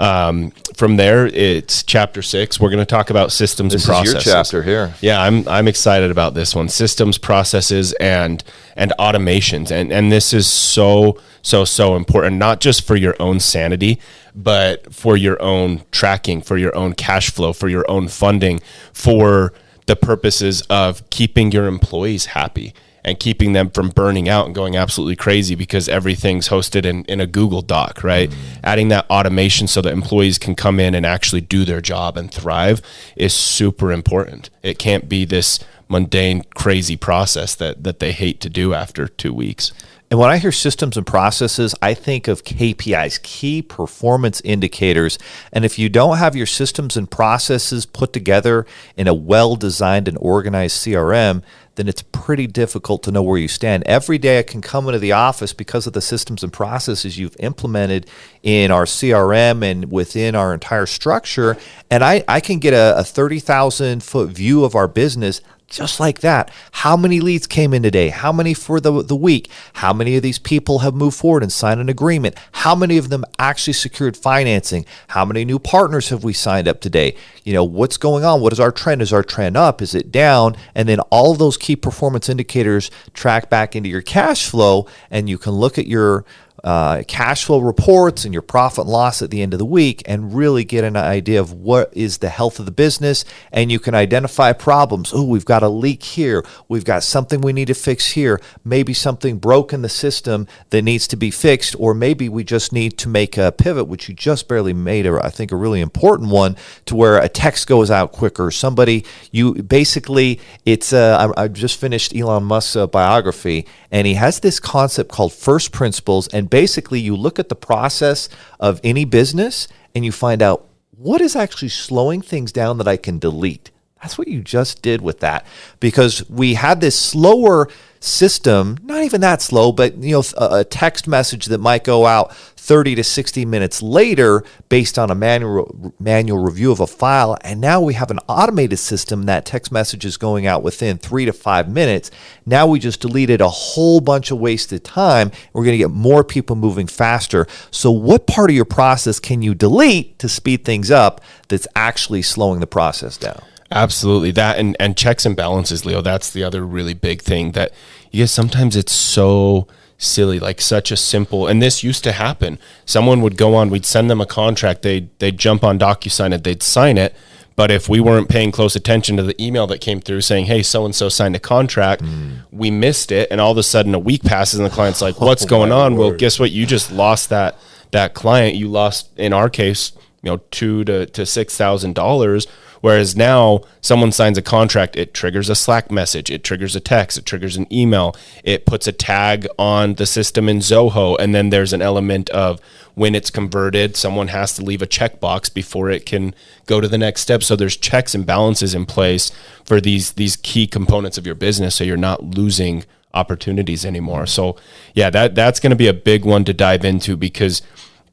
[0.00, 2.58] Um, from there, it's chapter six.
[2.58, 4.16] We're going to talk about systems this and processes.
[4.16, 4.94] Is your chapter here.
[5.02, 6.70] Yeah, I'm I'm excited about this one.
[6.70, 8.42] Systems, processes, and
[8.76, 13.40] and automations, and and this is so so so important, not just for your own
[13.40, 14.00] sanity,
[14.34, 18.60] but for your own tracking, for your own cash flow, for your own funding,
[18.94, 19.52] for
[19.84, 22.72] the purposes of keeping your employees happy
[23.04, 27.20] and keeping them from burning out and going absolutely crazy because everything's hosted in, in
[27.20, 28.30] a Google Doc, right?
[28.30, 28.60] Mm-hmm.
[28.64, 32.32] Adding that automation so that employees can come in and actually do their job and
[32.32, 32.82] thrive
[33.16, 34.50] is super important.
[34.62, 39.34] It can't be this mundane, crazy process that that they hate to do after two
[39.34, 39.72] weeks.
[40.10, 45.20] And when I hear systems and processes, I think of KPIs, key performance indicators.
[45.52, 50.08] And if you don't have your systems and processes put together in a well designed
[50.08, 51.44] and organized CRM,
[51.76, 53.84] then it's pretty difficult to know where you stand.
[53.86, 57.36] Every day I can come into the office because of the systems and processes you've
[57.38, 58.10] implemented
[58.42, 61.56] in our CRM and within our entire structure.
[61.88, 66.18] And I, I can get a, a 30,000 foot view of our business just like
[66.20, 66.50] that.
[66.72, 68.08] How many leads came in today?
[68.08, 69.48] How many for the, the week?
[69.74, 72.36] How many of these people have moved forward and signed an agreement?
[72.52, 74.84] How many of them actually secured financing?
[75.08, 77.16] How many new partners have we signed up today?
[77.44, 78.40] You know, what's going on?
[78.40, 79.00] What is our trend?
[79.00, 79.80] Is our trend up?
[79.80, 80.56] Is it down?
[80.74, 85.30] And then all of those key performance indicators track back into your cash flow, and
[85.30, 86.24] you can look at your
[86.64, 90.02] uh, cash flow reports and your profit and loss at the end of the week
[90.06, 93.24] and really get an idea of what is the health of the business.
[93.52, 95.12] And you can identify problems.
[95.14, 96.44] Oh we've got a leak here.
[96.68, 98.40] We've got something we need to fix here.
[98.64, 102.72] Maybe something broke in the system that needs to be fixed or maybe we just
[102.72, 106.30] need to make a pivot which you just barely made I think a really important
[106.30, 108.50] one to where a text goes out quicker.
[108.50, 114.14] Somebody you basically it's uh, I, I just finished Elon Musk's uh, biography and he
[114.14, 119.04] has this concept called first principles and basically, you look at the process of any
[119.04, 123.70] business and you find out what is actually slowing things down that I can delete.
[124.02, 125.44] That's what you just did with that
[125.78, 127.68] because we had this slower
[128.00, 132.34] system, not even that slow, but you know, a text message that might go out
[132.34, 137.60] 30 to 60 minutes later based on a manual manual review of a file, and
[137.60, 141.32] now we have an automated system that text message is going out within 3 to
[141.32, 142.10] 5 minutes.
[142.46, 145.30] Now we just deleted a whole bunch of wasted time.
[145.52, 147.46] We're going to get more people moving faster.
[147.70, 152.22] So what part of your process can you delete to speed things up that's actually
[152.22, 153.42] slowing the process down?
[153.70, 154.32] Absolutely.
[154.32, 156.02] That and, and checks and balances, Leo.
[156.02, 157.72] That's the other really big thing that
[158.10, 162.58] you guys sometimes it's so silly, like such a simple and this used to happen.
[162.84, 166.42] Someone would go on, we'd send them a contract, they'd they'd jump on DocuSign it,
[166.42, 167.14] they'd sign it.
[167.54, 170.62] But if we weren't paying close attention to the email that came through saying, "Hey,
[170.62, 172.38] so and so signed a contract," mm.
[172.50, 175.20] we missed it, and all of a sudden a week passes, and the client's like,
[175.20, 175.98] "What's oh, going on?" Word.
[176.00, 176.52] Well, guess what?
[176.52, 177.58] You just lost that
[177.90, 178.56] that client.
[178.56, 182.46] You lost, in our case, you know, two to to six thousand dollars
[182.80, 187.18] Whereas now, someone signs a contract, it triggers a Slack message, it triggers a text,
[187.18, 191.50] it triggers an email, it puts a tag on the system in Zoho, and then
[191.50, 192.58] there's an element of
[192.94, 196.34] when it's converted, someone has to leave a checkbox before it can
[196.66, 197.42] go to the next step.
[197.42, 199.30] So there's checks and balances in place
[199.64, 204.26] for these these key components of your business, so you're not losing opportunities anymore.
[204.26, 204.56] So
[204.94, 207.62] yeah, that that's going to be a big one to dive into because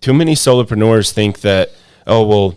[0.01, 1.71] too many solopreneurs think that
[2.05, 2.55] oh well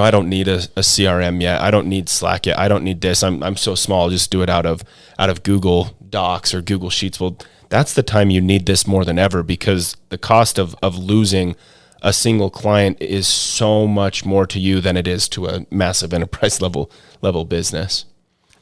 [0.00, 1.60] know, I don't need a, a, CRM yet.
[1.60, 2.58] I don't need Slack yet.
[2.58, 3.22] I don't need this.
[3.22, 4.04] I'm, I'm so small.
[4.04, 4.82] I'll just do it out of
[5.18, 7.20] out of Google Docs or Google Sheets.
[7.20, 7.36] Well,
[7.68, 11.56] that's the time you need this more than ever because the cost of of losing
[12.02, 16.12] a single client is so much more to you than it is to a massive
[16.14, 18.06] enterprise level level business.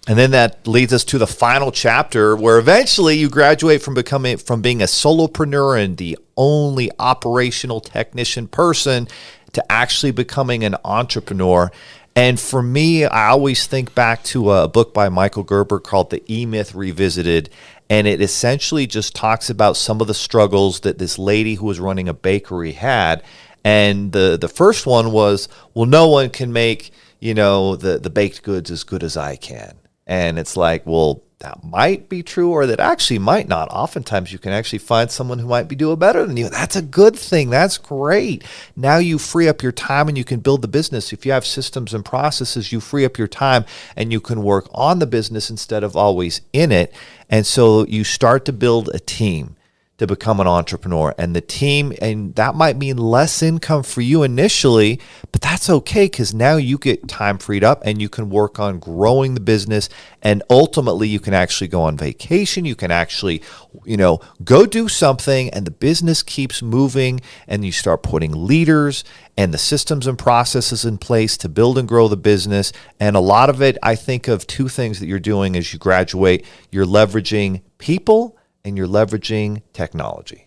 [0.08, 4.38] And then that leads us to the final chapter where eventually you graduate from becoming
[4.38, 9.08] from being a solopreneur and the only operational technician person
[9.52, 11.70] to actually becoming an entrepreneur.
[12.16, 16.22] And for me, I always think back to a book by Michael Gerber called The
[16.32, 17.50] E Myth Revisited.
[17.88, 21.80] And it essentially just talks about some of the struggles that this lady who was
[21.80, 23.22] running a bakery had.
[23.64, 28.10] And the, the first one was, well, no one can make, you know, the, the
[28.10, 29.74] baked goods as good as I can.
[30.06, 33.70] And it's like, well, that might be true or that actually might not.
[33.70, 36.50] Oftentimes, you can actually find someone who might be doing better than you.
[36.50, 37.48] That's a good thing.
[37.48, 38.44] That's great.
[38.76, 41.14] Now you free up your time and you can build the business.
[41.14, 43.64] If you have systems and processes, you free up your time
[43.96, 46.94] and you can work on the business instead of always in it.
[47.30, 49.56] And so you start to build a team
[50.00, 51.14] to become an entrepreneur.
[51.18, 54.98] And the team and that might mean less income for you initially
[55.30, 58.78] but that's okay because now you get time freed up and you can work on
[58.78, 59.90] growing the business.
[60.22, 62.64] And ultimately you can actually go on vacation.
[62.64, 63.42] You can actually
[63.84, 69.04] you know go do something and the business keeps moving and you start putting leaders
[69.36, 72.72] and the systems and processes in place to build and grow the business.
[72.98, 75.78] And a lot of it i think of two things that you're doing as you
[75.78, 76.46] graduate.
[76.70, 80.46] You're leveraging people and you're leveraging technology.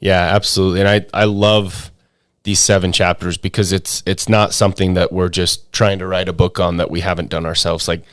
[0.00, 0.80] Yeah, absolutely.
[0.80, 1.90] And I, I love
[2.42, 6.32] these seven chapters because it's it's not something that we're just trying to write a
[6.32, 7.88] book on that we haven't done ourselves.
[7.88, 8.04] Like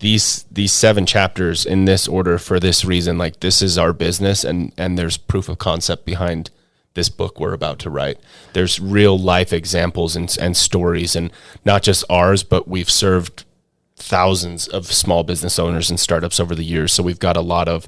[0.00, 3.18] these these seven chapters in this order for this reason.
[3.18, 6.50] Like this is our business, and and there's proof of concept behind
[6.94, 8.18] this book we're about to write.
[8.52, 11.30] There's real life examples and, and stories, and
[11.64, 13.44] not just ours, but we've served
[14.00, 16.92] thousands of small business owners and startups over the years.
[16.92, 17.86] So we've got a lot of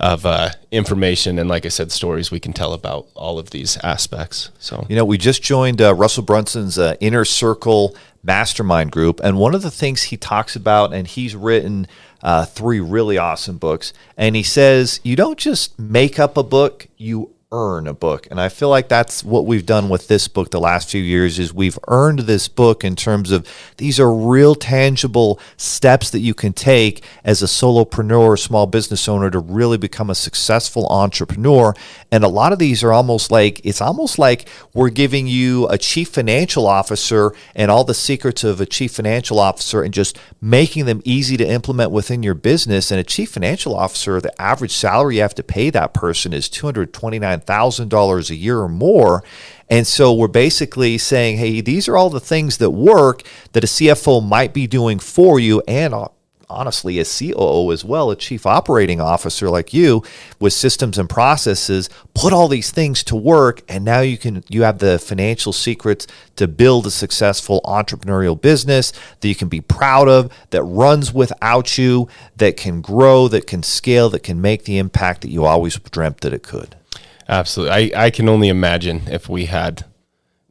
[0.00, 3.78] of uh, information and, like I said, stories we can tell about all of these
[3.84, 4.50] aspects.
[4.58, 9.38] So you know, we just joined uh, Russell Brunson's uh, Inner Circle Mastermind group, and
[9.38, 11.86] one of the things he talks about, and he's written.
[12.22, 13.92] Uh, three really awesome books.
[14.16, 18.26] And he says, you don't just make up a book, you earn a book.
[18.30, 21.38] And I feel like that's what we've done with this book the last few years
[21.38, 23.46] is we've earned this book in terms of
[23.76, 29.08] these are real tangible steps that you can take as a solopreneur or small business
[29.08, 31.74] owner to really become a successful entrepreneur.
[32.10, 35.78] And a lot of these are almost like it's almost like we're giving you a
[35.78, 40.86] chief financial officer and all the secrets of a chief financial officer and just making
[40.86, 42.90] them easy to implement within your business.
[42.90, 46.48] And a chief financial officer, the average salary you have to pay that person is
[46.48, 49.22] 229 $1,000 a year or more.
[49.70, 53.22] And so we're basically saying, hey, these are all the things that work
[53.52, 56.08] that a CFO might be doing for you and uh,
[56.48, 60.02] honestly a COO as well, a chief operating officer like you
[60.38, 64.62] with systems and processes, put all these things to work and now you can you
[64.62, 70.08] have the financial secrets to build a successful entrepreneurial business that you can be proud
[70.08, 74.78] of, that runs without you, that can grow, that can scale, that can make the
[74.78, 76.76] impact that you always dreamt that it could.
[77.28, 77.94] Absolutely.
[77.94, 79.84] I, I can only imagine if we had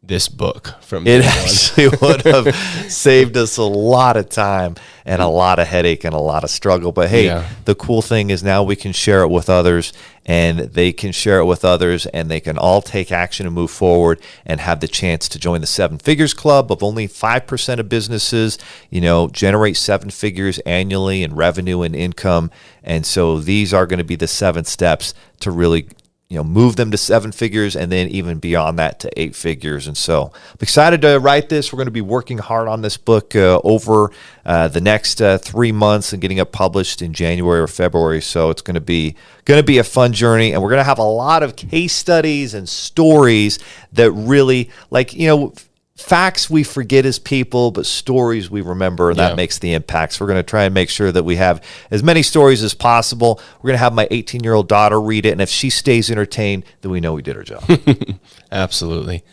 [0.06, 2.54] this book from it actually would have
[2.92, 6.50] saved us a lot of time and a lot of headache and a lot of
[6.50, 7.48] struggle but hey yeah.
[7.64, 9.94] the cool thing is now we can share it with others
[10.26, 13.72] and they can share it with others and they can all take action and move
[13.72, 17.88] forward and have the chance to join the seven figures club of only 5% of
[17.88, 18.58] businesses
[18.90, 22.52] you know generate seven figures annually in revenue and income
[22.84, 25.88] and so these are going to be the seven steps to really
[26.34, 29.86] you know, move them to seven figures and then even beyond that to eight figures.
[29.86, 31.72] And so I'm excited to write this.
[31.72, 34.10] We're going to be working hard on this book uh, over
[34.44, 38.20] uh, the next uh, three months and getting it published in January or February.
[38.20, 39.16] So it's going to be
[39.46, 41.94] going to be a fun journey, and we're going to have a lot of case
[41.94, 43.60] studies and stories
[43.92, 45.54] that really, like you know
[45.96, 49.30] facts we forget as people, but stories we remember, and yeah.
[49.30, 50.14] that makes the impact.
[50.14, 52.74] So we're going to try and make sure that we have as many stories as
[52.74, 53.40] possible.
[53.62, 56.10] We're going to have my 18 year old daughter read it, and if she stays
[56.10, 57.64] entertained, then we know we did our job.
[58.52, 59.24] Absolutely.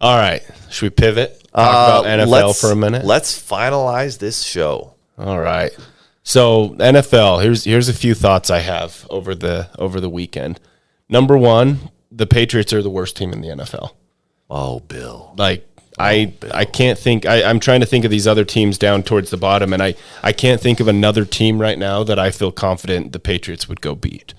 [0.00, 1.42] All right, should we pivot?
[1.54, 3.04] Talk uh, about NFL for a minute.
[3.04, 4.94] Let's finalize this show.
[5.18, 5.76] All right.
[6.22, 10.60] So NFL, here's here's a few thoughts I have over the over the weekend.
[11.08, 13.90] Number one, the Patriots are the worst team in the NFL.
[14.48, 15.34] Oh, Bill.
[15.36, 15.68] Like
[15.98, 17.26] I I can't think.
[17.26, 19.94] I, I'm trying to think of these other teams down towards the bottom, and I
[20.22, 23.80] I can't think of another team right now that I feel confident the Patriots would
[23.80, 24.34] go beat.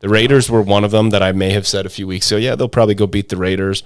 [0.00, 2.38] The Raiders were one of them that I may have said a few weeks ago.
[2.38, 3.82] Yeah, they'll probably go beat the Raiders.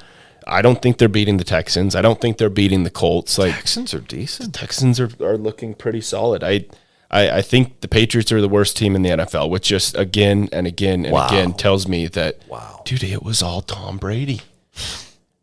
[0.46, 1.96] I don't think they're beating the Texans.
[1.96, 3.36] I don't think they're beating the Colts.
[3.36, 4.54] Like Texans are decent.
[4.54, 6.44] Texans are, are looking pretty solid.
[6.44, 6.66] I,
[7.10, 10.48] I I think the Patriots are the worst team in the NFL, which just again
[10.52, 11.26] and again and wow.
[11.26, 14.42] again tells me that wow, dude, it was all Tom Brady.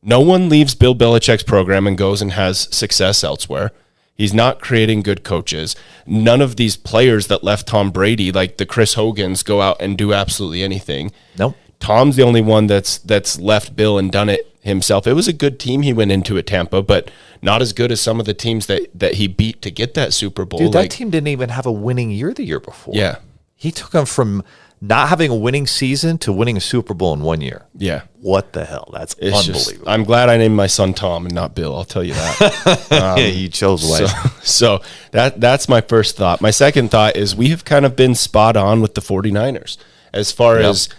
[0.04, 3.72] No one leaves Bill Belichick's program and goes and has success elsewhere.
[4.16, 5.76] He's not creating good coaches.
[6.06, 9.98] None of these players that left Tom Brady, like the Chris Hogans, go out and
[9.98, 11.12] do absolutely anything.
[11.38, 11.56] Nope.
[11.80, 15.08] Tom's the only one that's that's left Bill and done it himself.
[15.08, 17.10] It was a good team he went into at Tampa, but
[17.42, 20.14] not as good as some of the teams that that he beat to get that
[20.14, 20.60] Super Bowl.
[20.60, 22.94] Dude, that like, team didn't even have a winning year the year before.
[22.96, 23.18] Yeah.
[23.56, 24.44] He took them from
[24.84, 27.66] not having a winning season to winning a Super Bowl in one year.
[27.74, 28.02] Yeah.
[28.20, 28.90] What the hell?
[28.92, 29.86] That's it's unbelievable.
[29.86, 31.74] Just, I'm glad I named my son Tom and not Bill.
[31.74, 32.90] I'll tell you that.
[32.94, 33.98] Um, yeah, you chose.
[33.98, 34.06] So,
[34.44, 34.82] so,
[35.12, 36.42] that that's my first thought.
[36.42, 39.78] My second thought is we have kind of been spot on with the 49ers
[40.14, 40.66] as far yep.
[40.66, 40.90] as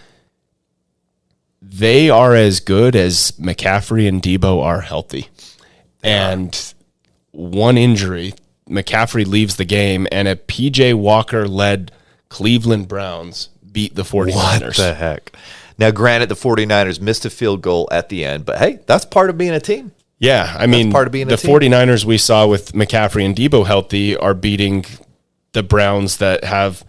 [1.61, 5.29] they are as good as McCaffrey and Deebo are healthy.
[6.03, 6.73] And
[7.31, 8.33] one injury,
[8.69, 11.91] McCaffrey leaves the game and a PJ Walker led
[12.29, 14.35] Cleveland Browns beat the 49ers.
[14.61, 15.31] What the heck?
[15.77, 19.29] Now, granted, the 49ers missed a field goal at the end, but hey, that's part
[19.29, 19.91] of being a team.
[20.17, 24.15] Yeah, I mean, part of being the 49ers we saw with McCaffrey and Deebo healthy
[24.15, 24.85] are beating
[25.51, 26.85] the Browns that have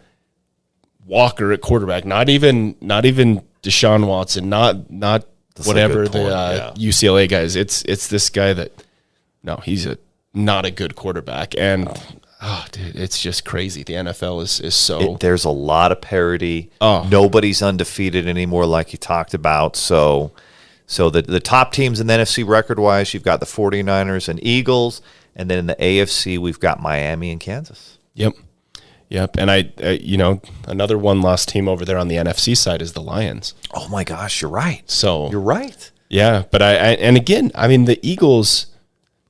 [1.05, 2.05] Walker at quarterback.
[2.05, 4.49] Not even, not even Deshaun Watson.
[4.49, 5.27] Not, not
[5.57, 6.89] that's whatever the uh, yeah.
[6.89, 7.57] UCLA guys.
[7.57, 8.71] It's, it's this guy that,
[9.43, 9.99] no, he's a
[10.33, 11.89] not a good quarterback, and
[12.49, 13.83] Oh, dude, it's just crazy.
[13.83, 15.15] The NFL is is so.
[15.15, 16.71] It, there's a lot of parity.
[16.81, 17.05] Oh.
[17.11, 19.75] Nobody's undefeated anymore, like you talked about.
[19.75, 20.31] So,
[20.87, 24.39] so the the top teams in the NFC record wise, you've got the 49ers and
[24.47, 25.03] Eagles,
[25.35, 27.99] and then in the AFC, we've got Miami and Kansas.
[28.15, 28.35] Yep.
[29.09, 29.37] Yep.
[29.39, 32.81] And I, uh, you know, another one lost team over there on the NFC side
[32.81, 33.55] is the Lions.
[33.75, 34.89] Oh my gosh, you're right.
[34.89, 35.91] So You're right.
[36.09, 38.67] yeah, but I, I and again, I mean the Eagles,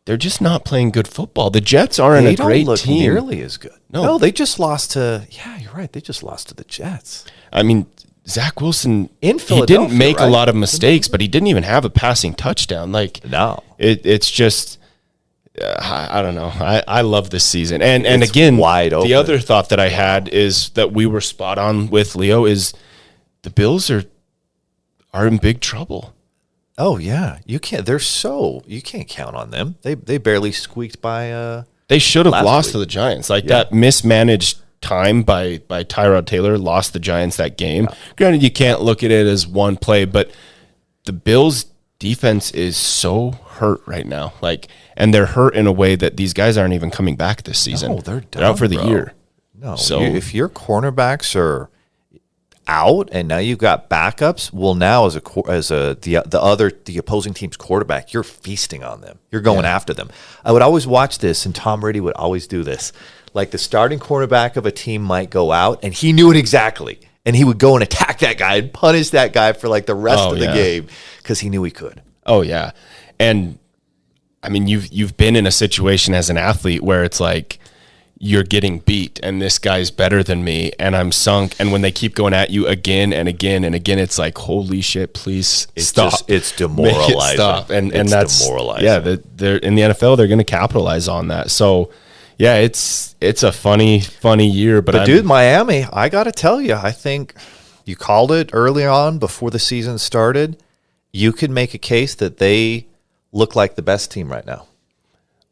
[0.06, 1.50] they're just not playing good football.
[1.50, 2.98] The Jets aren't They a great look team.
[3.00, 3.72] nearly as good.
[3.90, 4.02] No.
[4.04, 5.26] no, they just lost to.
[5.30, 5.92] Yeah, you're right.
[5.92, 7.24] They just lost to the Jets.
[7.52, 7.86] I mean,
[8.26, 11.62] Zach Wilson In he Philadelphia, didn't make a lot of mistakes, but he didn't even
[11.64, 12.90] have a passing touchdown.
[12.92, 13.62] Like No.
[13.78, 14.78] it, it's just
[15.60, 16.52] uh, I, I don't know.
[16.54, 19.08] I, I love this season, and and It's again, wide open.
[19.08, 22.44] The other thought that I had is that we were spot on with Leo.
[22.44, 22.74] Is
[23.42, 24.04] the Bills are
[25.14, 26.12] are in big trouble.
[26.78, 27.86] Oh yeah, you can't.
[27.86, 29.76] They're so you can't count on them.
[29.82, 31.32] They they barely squeaked by.
[31.32, 32.72] Uh, They should have lost week.
[32.72, 33.30] to the Giants.
[33.30, 37.88] Like that mismanaged time by by Tyrod Taylor lost the Giants that game.
[38.16, 40.30] Granted, you can't look at it as one play, but
[41.04, 41.66] the Bills
[41.98, 44.34] defense is so hurt right now.
[44.42, 44.68] Like,
[44.98, 47.92] and they're hurt in a way that these guys aren't even coming back this season.
[47.92, 48.86] No, they're out for the bro.
[48.88, 49.12] year.
[49.58, 51.70] no, So- you- if your cornerbacks are
[52.68, 56.70] out and now you've got backups, well, now as a as a the the other
[56.84, 59.18] the opposing team's quarterback, you're feasting on them.
[59.30, 60.10] You're going after them.
[60.44, 62.92] I would always watch this, and Tom Brady would always do this.
[63.34, 67.00] Like the starting cornerback of a team might go out, and he knew it exactly.
[67.24, 69.94] And he would go and attack that guy and punish that guy for like the
[69.94, 70.54] rest Oh, of the yeah.
[70.54, 70.86] game
[71.18, 72.00] because he knew he could.
[72.24, 72.70] Oh yeah,
[73.18, 73.58] and
[74.42, 77.58] I mean you've you've been in a situation as an athlete where it's like
[78.18, 81.92] you're getting beat and this guy's better than me and I'm sunk and when they
[81.92, 85.88] keep going at you again and again and again it's like holy shit please It's
[85.88, 87.36] stop just- it's Make it demoralizing.
[87.36, 88.84] stop and and It's that's demoralizing.
[88.86, 91.90] yeah the, they're in the NFL they're going to capitalize on that so
[92.38, 96.32] yeah it's it's a funny funny year but, But I'm- dude, Miami, I got to
[96.32, 97.34] tell you, I think
[97.84, 100.62] you called it early on before the season started.
[101.12, 102.86] You could make a case that they
[103.32, 104.66] look like the best team right now.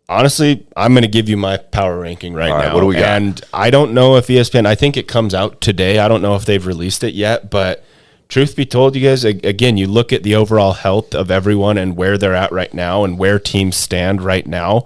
[0.09, 2.75] Honestly, I'm going to give you my power ranking right right, now.
[2.75, 3.05] what do we got?
[3.05, 4.67] And I don't know if ESPN.
[4.67, 5.99] I think it comes out today.
[5.99, 7.85] I don't know if they've released it yet, but
[8.29, 11.97] truth be told, you guys, again, you look at the overall health of everyone and
[11.97, 14.85] where they're at right now and where teams stand right now.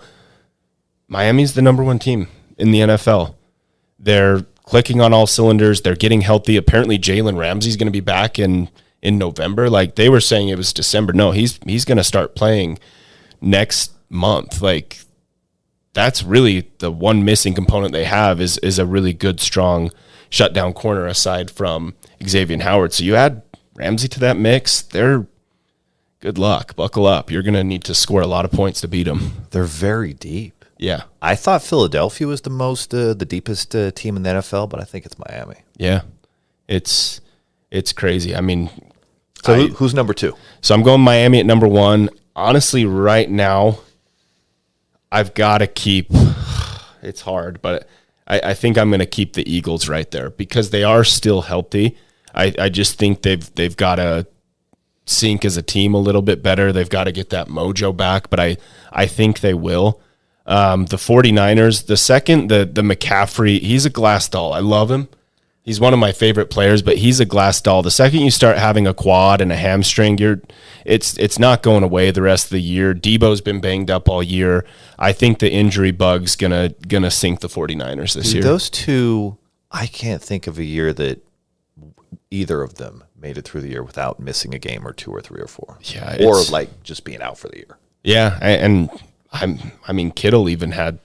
[1.09, 3.35] Miami's the number one team in the NFL.
[3.99, 5.81] They're clicking on all cylinders.
[5.81, 6.57] They're getting healthy.
[6.57, 8.69] Apparently, Jalen Ramsey's going to be back in
[9.01, 9.71] in November.
[9.71, 11.13] Like they were saying, it was December.
[11.13, 12.79] No, he's he's going to start playing
[13.41, 14.61] next month.
[14.61, 15.01] Like
[15.99, 19.91] that's really the one missing component they have is is a really good, strong
[20.31, 21.95] shutdown corner aside from
[22.25, 22.93] Xavier Howard.
[22.93, 23.43] So you add
[23.75, 25.27] Ramsey to that mix, they're
[26.21, 26.77] good luck.
[26.77, 27.31] Buckle up.
[27.33, 29.33] You're going to need to score a lot of points to beat them.
[29.51, 30.65] They're very deep.
[30.77, 31.03] Yeah.
[31.21, 34.81] I thought Philadelphia was the most, uh, the deepest uh, team in the NFL, but
[34.81, 35.57] I think it's Miami.
[35.77, 36.03] Yeah.
[36.69, 37.21] It's
[37.71, 38.37] it's crazy.
[38.37, 38.71] I mean,
[39.45, 40.35] So I- who's number two?
[40.61, 42.09] So I'm going Miami at number one.
[42.37, 43.79] Honestly, right now,
[45.11, 46.11] I've got to keep.
[47.01, 47.89] It's hard, but
[48.27, 51.43] I, I think I'm going to keep the Eagles right there because they are still
[51.43, 51.97] healthy.
[52.35, 54.27] I, I just think they've they've got to
[55.07, 56.73] sync as a team a little bit better.
[56.73, 58.57] They've got to get that mojo back, but I
[58.93, 60.01] I think they will.
[60.45, 64.53] Um, the 49ers, the second the the McCaffrey, he's a glass doll.
[64.53, 65.09] I love him.
[65.69, 67.83] He's one of my favorite players, but he's a glass doll.
[67.83, 70.41] The second you start having a quad and a hamstring, you're
[70.87, 72.95] it's it's not going away the rest of the year.
[72.95, 74.65] Deebo's been banged up all year.
[74.99, 78.43] I think the injury bug's gonna gonna sink the 49ers this Dude, year.
[78.45, 79.37] those two,
[79.71, 81.23] I can't think of a year that
[82.31, 85.21] either of them made it through the year without missing a game or two or
[85.21, 85.77] three or four.
[85.83, 87.77] Yeah, Or like just being out for the year.
[88.03, 88.89] Yeah, and
[89.33, 90.99] I'm I mean Kittle even had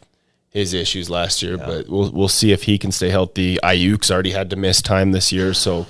[0.54, 3.58] his issues last year, but we'll we'll see if he can stay healthy.
[3.64, 5.88] Aiyuk's already had to miss time this year, so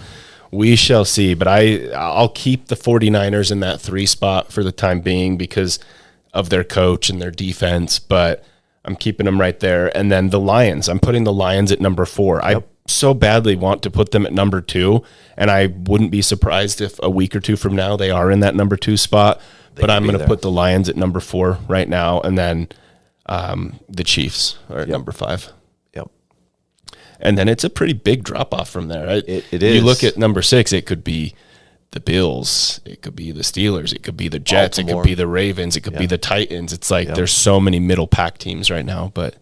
[0.52, 1.34] we shall see.
[1.34, 5.80] But I I'll keep the 49ers in that 3 spot for the time being because
[6.34, 8.44] of their coach and their defense, but
[8.86, 9.96] I'm keeping them right there.
[9.96, 12.44] And then the Lions, I'm putting the Lions at number 4.
[12.44, 15.04] I so badly want to put them at number 2,
[15.38, 18.40] and I wouldn't be surprised if a week or two from now they are in
[18.40, 19.42] that number 2 spot.
[19.76, 22.68] but I'm going to put the Lions at number four right now, and then
[23.26, 25.52] um, the Chiefs are at number five.
[25.94, 26.10] Yep.
[27.20, 29.08] And then it's a pretty big drop off from there.
[29.10, 31.34] It, It- it You look at number six, it could be
[31.92, 35.14] the Bills, it could be the Steelers, it could be the Jets, it could be
[35.14, 36.74] the Ravens, it could be the Titans.
[36.74, 39.36] It's like there's so many middle pack teams right now, but.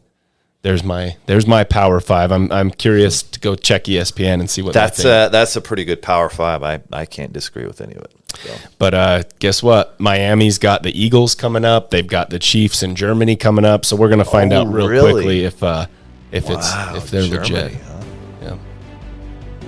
[0.64, 2.32] There's my there's my power five.
[2.32, 5.86] I'm I'm curious to go check ESPN and see what That's uh, that's a pretty
[5.86, 6.62] good power five.
[6.62, 8.14] I, I can't disagree with any of it.
[8.38, 8.53] So.
[8.78, 9.99] But uh, guess what?
[9.99, 11.89] Miami's got the Eagles coming up.
[11.89, 13.86] They've got the Chiefs in Germany coming up.
[13.86, 15.12] So we're gonna find Oh, out real really?
[15.14, 15.88] quickly if uh,
[16.32, 17.82] if Wow, it's if they're Germany, legit.
[17.82, 18.01] huh?
[18.43, 18.57] Yeah.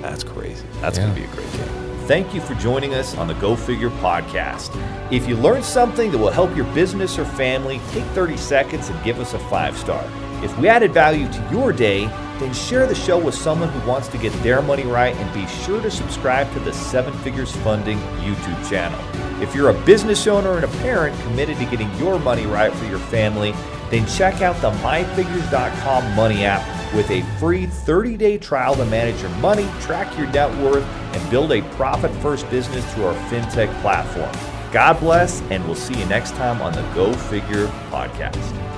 [0.02, 0.64] That's crazy.
[0.80, 1.06] That's Yeah.
[1.06, 2.08] going to be a great game.
[2.08, 4.70] Thank you for joining us on the Go Figure podcast.
[5.12, 9.04] If you learned something that will help your business or family, take 30 seconds and
[9.04, 10.04] give us a five star.
[10.44, 12.06] If we added value to your day,
[12.40, 15.48] then share the show with someone who wants to get their money right and be
[15.48, 19.00] sure to subscribe to the Seven Figures Funding YouTube channel.
[19.42, 22.86] If you're a business owner and a parent committed to getting your money right for
[22.86, 23.54] your family,
[23.90, 29.22] then check out the myfigures.com money app with a free 30 day trial to manage
[29.22, 33.74] your money, track your net worth, and build a profit first business through our fintech
[33.82, 34.32] platform.
[34.72, 38.73] God bless, and we'll see you next time on the Go Figure podcast.